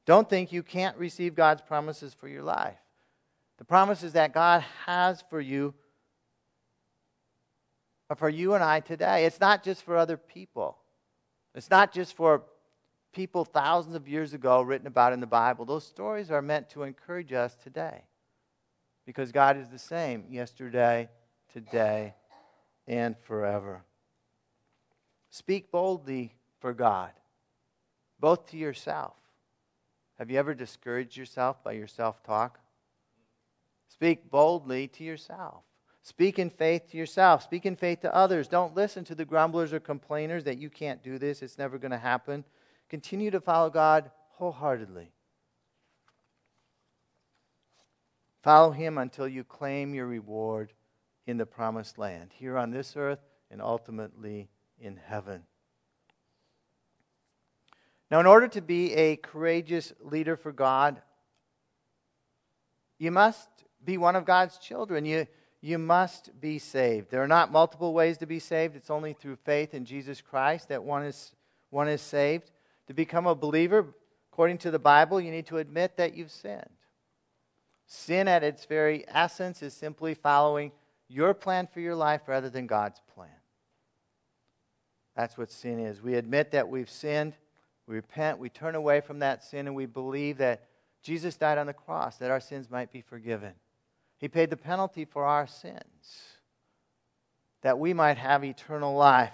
Don't 0.06 0.30
think 0.30 0.52
you 0.52 0.64
can't 0.64 0.98
receive 0.98 1.36
God's 1.36 1.62
promises 1.62 2.14
for 2.14 2.28
your 2.28 2.44
life. 2.44 2.78
The 3.58 3.66
promises 3.66 4.14
that 4.14 4.34
God 4.34 4.64
has 4.86 5.24
for 5.30 5.40
you 5.40 5.74
are 8.10 8.16
for 8.16 8.30
you 8.30 8.56
and 8.56 8.64
I 8.64 8.80
today. 8.80 9.26
It's 9.26 9.40
not 9.40 9.64
just 9.64 9.84
for 9.84 9.96
other 9.96 10.18
people. 10.18 10.78
It's 11.54 11.70
not 11.70 11.94
just 11.94 12.16
for 12.16 12.44
people 13.14 13.46
thousands 13.46 13.96
of 13.96 14.08
years 14.08 14.34
ago 14.34 14.62
written 14.62 14.88
about 14.88 15.14
in 15.14 15.20
the 15.20 15.28
Bible. 15.28 15.66
Those 15.66 15.86
stories 15.86 16.32
are 16.32 16.42
meant 16.42 16.70
to 16.72 16.84
encourage 16.84 17.34
us 17.34 17.56
today 17.56 18.04
because 19.10 19.32
God 19.32 19.58
is 19.58 19.68
the 19.70 19.80
same 19.80 20.24
yesterday, 20.30 21.10
today, 21.52 22.14
and 22.88 23.18
forever. 23.18 23.82
Speak 25.32 25.72
boldly 25.72 26.36
for 26.60 26.76
God, 26.76 27.10
both 28.20 28.52
to 28.52 28.58
yourself. 28.58 29.16
Have 30.20 30.30
you 30.30 30.38
ever 30.38 30.54
discouraged 30.54 31.18
yourself 31.18 31.64
by 31.64 31.72
your 31.72 31.88
self 31.88 32.22
talk? 32.22 32.60
Speak 33.88 34.30
boldly 34.30 34.88
to 34.90 35.04
yourself. 35.04 35.64
Speak 36.04 36.38
in 36.38 36.52
faith 36.52 36.92
to 36.92 36.98
yourself. 36.98 37.42
Speak 37.42 37.66
in 37.66 37.76
faith 37.76 38.02
to 38.02 38.14
others. 38.14 38.48
Don't 38.48 38.76
listen 38.76 39.04
to 39.06 39.16
the 39.16 39.26
grumblers 39.26 39.74
or 39.74 39.80
complainers 39.80 40.44
that 40.44 40.60
you 40.60 40.70
can't 40.70 41.02
do 41.02 41.18
this, 41.18 41.42
it's 41.42 41.58
never 41.58 41.80
going 41.80 41.90
to 41.90 41.98
happen. 41.98 42.46
Continue 42.90 43.32
to 43.32 43.42
follow 43.42 43.72
God 43.72 44.12
wholeheartedly. 44.34 45.12
Follow 48.42 48.72
him 48.72 48.98
until 48.98 49.28
you 49.28 49.44
claim 49.44 49.94
your 49.94 50.08
reward 50.08 50.74
in 51.28 51.38
the 51.38 51.46
promised 51.46 51.98
land, 51.98 52.32
here 52.34 52.58
on 52.58 52.72
this 52.72 52.96
earth 52.96 53.20
and 53.52 53.62
ultimately 53.62 54.50
in 54.80 54.98
heaven. 54.98 55.44
Now, 58.10 58.20
in 58.20 58.26
order 58.26 58.48
to 58.48 58.62
be 58.62 58.94
a 58.94 59.18
courageous 59.18 59.94
leader 60.02 60.36
for 60.36 60.52
God, 60.52 61.02
you 62.98 63.12
must 63.12 63.48
be 63.84 63.98
one 63.98 64.16
of 64.16 64.26
God's 64.26 64.58
children. 64.58 65.06
You, 65.06 65.28
you 65.62 65.78
must 65.78 66.32
be 66.40 66.58
saved. 66.58 67.12
There 67.12 67.22
are 67.22 67.28
not 67.28 67.52
multiple 67.52 67.94
ways 67.94 68.18
to 68.20 68.26
be 68.26 68.40
saved, 68.40 68.76
it's 68.76 68.90
only 68.90 69.14
through 69.14 69.36
faith 69.38 69.74
in 69.74 69.86
Jesus 69.86 70.22
Christ 70.22 70.70
that 70.70 70.84
one 70.84 71.04
is, 71.04 71.36
one 71.70 71.88
is 71.88 72.02
saved. 72.02 72.52
To 72.88 72.94
become 72.94 73.28
a 73.28 73.36
believer, 73.36 73.86
according 74.32 74.58
to 74.60 74.72
the 74.72 74.80
Bible, 74.80 75.22
you 75.22 75.30
need 75.30 75.46
to 75.48 75.58
admit 75.58 75.98
that 75.98 76.16
you've 76.16 76.32
sinned. 76.32 76.79
Sin, 77.92 78.28
at 78.28 78.44
its 78.44 78.66
very 78.66 79.04
essence, 79.08 79.64
is 79.64 79.74
simply 79.74 80.14
following 80.14 80.72
your 81.08 81.34
plan 81.34 81.68
for 81.68 81.80
your 81.80 81.96
life 81.96 82.22
rather 82.28 82.48
than 82.48 82.68
God's 82.68 83.02
plan. 83.16 83.32
That's 85.16 85.40
what 85.40 85.52
sin 85.52 85.80
is. 85.80 86.00
We 86.00 86.14
admit 86.14 86.52
that 86.52 86.70
we've 86.70 86.90
sinned, 86.90 87.34
we 87.88 87.96
repent, 87.96 88.38
we 88.38 88.50
turn 88.50 88.76
away 88.76 89.02
from 89.02 89.20
that 89.20 89.44
sin, 89.44 89.66
and 89.66 89.76
we 89.76 89.88
believe 89.88 90.38
that 90.38 90.66
Jesus 91.02 91.36
died 91.36 91.58
on 91.58 91.66
the 91.66 91.74
cross 91.74 92.18
that 92.18 92.30
our 92.30 92.40
sins 92.40 92.70
might 92.70 92.92
be 92.92 93.02
forgiven. 93.02 93.54
He 94.20 94.28
paid 94.28 94.52
the 94.52 94.58
penalty 94.58 95.04
for 95.04 95.26
our 95.26 95.48
sins 95.48 96.38
that 97.64 97.80
we 97.80 97.96
might 97.96 98.18
have 98.18 98.44
eternal 98.44 98.96
life. 98.96 99.34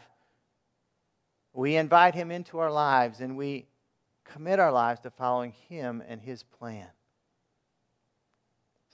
We 1.51 1.75
invite 1.75 2.15
Him 2.15 2.31
into 2.31 2.59
our 2.59 2.71
lives 2.71 3.19
and 3.19 3.35
we 3.35 3.67
commit 4.23 4.59
our 4.59 4.71
lives 4.71 5.01
to 5.01 5.11
following 5.11 5.51
Him 5.67 6.01
and 6.07 6.21
His 6.21 6.41
plan. 6.41 6.87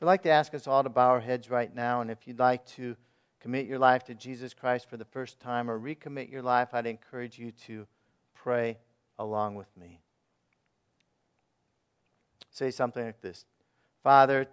So 0.02 0.08
I'd 0.08 0.14
like 0.14 0.24
to 0.24 0.32
ask 0.32 0.56
us 0.56 0.66
all 0.66 0.82
to 0.82 0.90
bow 0.90 1.10
our 1.10 1.20
heads 1.20 1.52
right 1.52 1.72
now, 1.76 2.02
and 2.02 2.10
if 2.10 2.26
you'd 2.26 2.40
like 2.40 2.66
to 2.70 2.96
commit 3.40 3.68
your 3.68 3.78
life 3.78 4.04
to 4.06 4.16
Jesus 4.16 4.52
Christ 4.52 4.90
for 4.90 4.98
the 4.98 5.06
first 5.06 5.40
time 5.40 5.70
or 5.70 5.80
recommit 5.80 6.32
your 6.32 6.42
life, 6.42 6.70
I'd 6.74 6.88
encourage 6.88 7.38
you 7.38 7.52
to 7.68 7.86
pray 8.34 8.80
along 9.20 9.54
with 9.54 9.68
me. 9.78 10.02
Say 12.50 12.72
something 12.72 13.06
like 13.06 13.22
this 13.22 13.46
Father, 14.02 14.48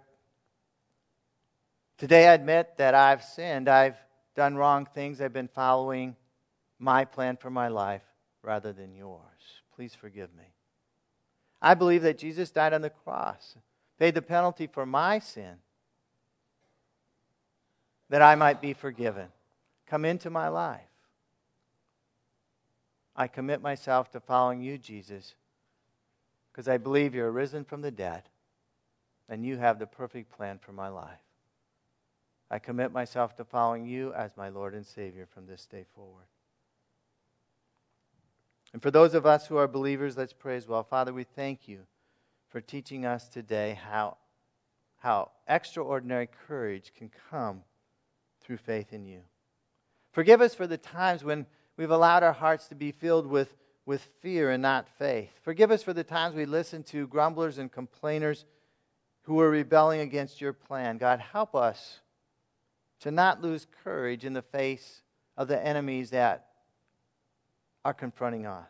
today 1.97 2.27
I 2.27 2.35
admit 2.35 2.77
that 2.77 2.93
I've 2.93 3.23
sinned. 3.23 3.67
I've 3.67 3.97
done 4.35 4.55
wrong 4.55 4.85
things. 4.85 5.19
I've 5.19 5.33
been 5.33 5.47
following 5.47 6.15
my 6.77 7.05
plan 7.05 7.37
for 7.37 7.49
my 7.49 7.69
life 7.69 8.03
rather 8.43 8.71
than 8.71 8.93
yours. 8.93 9.23
Please 9.75 9.95
forgive 9.95 10.29
me. 10.35 10.53
I 11.59 11.73
believe 11.73 12.03
that 12.03 12.19
Jesus 12.19 12.51
died 12.51 12.73
on 12.73 12.83
the 12.83 12.91
cross 12.91 13.55
paid 13.99 14.15
the 14.15 14.21
penalty 14.21 14.65
for 14.65 14.85
my 14.85 15.19
sin 15.19 15.57
that 18.09 18.21
I 18.21 18.35
might 18.35 18.61
be 18.61 18.73
forgiven. 18.73 19.27
Come 19.85 20.05
into 20.05 20.29
my 20.29 20.47
life. 20.47 20.81
I 23.15 23.27
commit 23.27 23.61
myself 23.61 24.09
to 24.11 24.21
following 24.21 24.61
you, 24.61 24.77
Jesus, 24.77 25.35
because 26.51 26.69
I 26.69 26.77
believe 26.77 27.13
you're 27.13 27.31
risen 27.31 27.65
from 27.65 27.81
the 27.81 27.91
dead 27.91 28.23
and 29.27 29.45
you 29.45 29.57
have 29.57 29.77
the 29.77 29.85
perfect 29.85 30.31
plan 30.31 30.57
for 30.57 30.71
my 30.71 30.87
life. 30.87 31.19
I 32.49 32.57
commit 32.57 32.91
myself 32.91 33.35
to 33.35 33.43
following 33.43 33.85
you 33.85 34.13
as 34.13 34.37
my 34.37 34.49
Lord 34.49 34.73
and 34.73 34.85
Savior 34.85 35.27
from 35.29 35.45
this 35.45 35.65
day 35.65 35.85
forward. 35.93 36.25
And 38.71 38.81
for 38.81 38.89
those 38.89 39.13
of 39.13 39.25
us 39.25 39.47
who 39.47 39.57
are 39.57 39.67
believers, 39.67 40.17
let's 40.17 40.33
pray 40.33 40.55
as 40.55 40.67
well. 40.67 40.83
Father, 40.83 41.13
we 41.13 41.25
thank 41.25 41.67
you 41.67 41.81
for 42.49 42.61
teaching 42.61 43.05
us 43.05 43.27
today 43.27 43.79
how, 43.89 44.17
how 44.97 45.31
extraordinary 45.47 46.27
courage 46.47 46.91
can 46.97 47.09
come 47.29 47.63
through 48.41 48.57
faith 48.57 48.91
in 48.91 49.05
you. 49.05 49.21
Forgive 50.11 50.41
us 50.41 50.55
for 50.55 50.67
the 50.67 50.77
times 50.77 51.23
when 51.23 51.45
we've 51.77 51.91
allowed 51.91 52.23
our 52.23 52.33
hearts 52.33 52.67
to 52.67 52.75
be 52.75 52.91
filled 52.91 53.27
with, 53.27 53.55
with 53.85 54.01
fear 54.21 54.49
and 54.49 54.61
not 54.61 54.87
faith. 54.97 55.29
Forgive 55.43 55.71
us 55.71 55.83
for 55.83 55.93
the 55.93 56.03
times 56.03 56.35
we 56.35 56.45
listened 56.45 56.85
to 56.87 57.07
grumblers 57.07 57.59
and 57.59 57.71
complainers 57.71 58.45
who 59.23 59.35
were 59.35 59.49
rebelling 59.49 60.01
against 60.01 60.41
your 60.41 60.53
plan. 60.53 60.97
God, 60.97 61.19
help 61.19 61.53
us 61.55 61.99
to 63.01 63.11
not 63.11 63.41
lose 63.41 63.67
courage 63.83 64.25
in 64.25 64.33
the 64.33 64.41
face 64.41 65.01
of 65.37 65.47
the 65.47 65.63
enemies 65.63 66.09
that 66.09 66.47
are 67.85 67.93
confronting 67.93 68.45
us. 68.45 68.65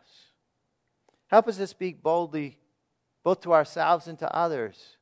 Help 1.28 1.48
us 1.48 1.56
to 1.56 1.66
speak 1.66 2.02
boldly 2.02 2.58
both 3.22 3.40
to 3.42 3.52
ourselves 3.52 4.06
and 4.06 4.18
to 4.18 4.34
others. 4.34 4.96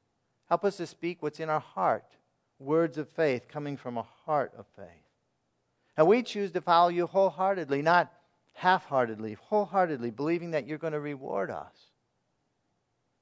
Help 0.48 0.64
us 0.64 0.76
to 0.78 0.86
speak 0.86 1.22
what's 1.22 1.40
in 1.40 1.50
our 1.50 1.60
heart, 1.60 2.04
words 2.58 2.98
of 2.98 3.08
faith 3.08 3.48
coming 3.48 3.76
from 3.76 3.96
a 3.96 4.06
heart 4.24 4.52
of 4.56 4.66
faith. 4.76 4.86
And 5.96 6.06
we 6.06 6.22
choose 6.22 6.50
to 6.52 6.60
follow 6.60 6.88
you 6.88 7.06
wholeheartedly, 7.06 7.82
not 7.82 8.12
half 8.54 8.86
heartedly, 8.86 9.34
wholeheartedly, 9.34 10.10
believing 10.10 10.52
that 10.52 10.66
you're 10.66 10.78
going 10.78 10.92
to 10.92 11.00
reward 11.00 11.50
us 11.50 11.74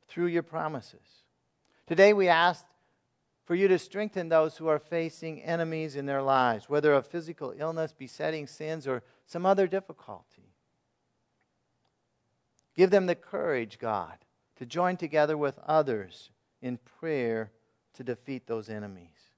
through 0.09 0.27
your 0.27 0.43
promises. 0.43 1.25
Today 1.87 2.13
we 2.13 2.29
ask 2.29 2.65
for 3.45 3.55
you 3.55 3.69
to 3.69 3.79
strengthen 3.79 4.29
those 4.29 4.57
who 4.57 4.67
are 4.67 4.79
facing 4.79 5.43
enemies 5.43 5.95
in 5.95 6.07
their 6.07 6.23
lives, 6.23 6.69
whether 6.69 6.93
of 6.93 7.07
physical 7.07 7.55
illness, 7.57 7.95
besetting 7.97 8.47
sins, 8.47 8.87
or 8.87 9.03
some 9.25 9.47
other 9.47 9.67
difficulty. 9.67 10.55
Give 12.75 12.91
them 12.91 13.07
the 13.07 13.15
courage, 13.15 13.79
God, 13.79 14.19
to 14.57 14.67
join 14.67 14.97
together 14.97 15.37
with 15.37 15.59
others 15.67 16.31
in 16.63 16.79
prayer 17.01 17.51
to 17.95 18.05
defeat 18.05 18.47
those 18.47 18.69
enemies. 18.69 19.31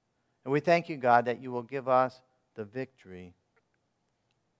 And 0.43 0.51
we 0.51 0.59
thank 0.59 0.89
you, 0.89 0.97
God, 0.97 1.25
that 1.25 1.41
you 1.41 1.51
will 1.51 1.63
give 1.63 1.87
us 1.87 2.21
the 2.55 2.65
victory 2.65 3.33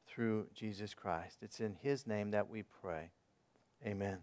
through 0.07 0.47
Jesus 0.53 0.93
Christ. 0.93 1.37
It's 1.41 1.59
in 1.59 1.75
his 1.81 2.05
name 2.05 2.31
that 2.31 2.49
we 2.49 2.63
pray. 2.63 3.11
Amen. 3.85 4.19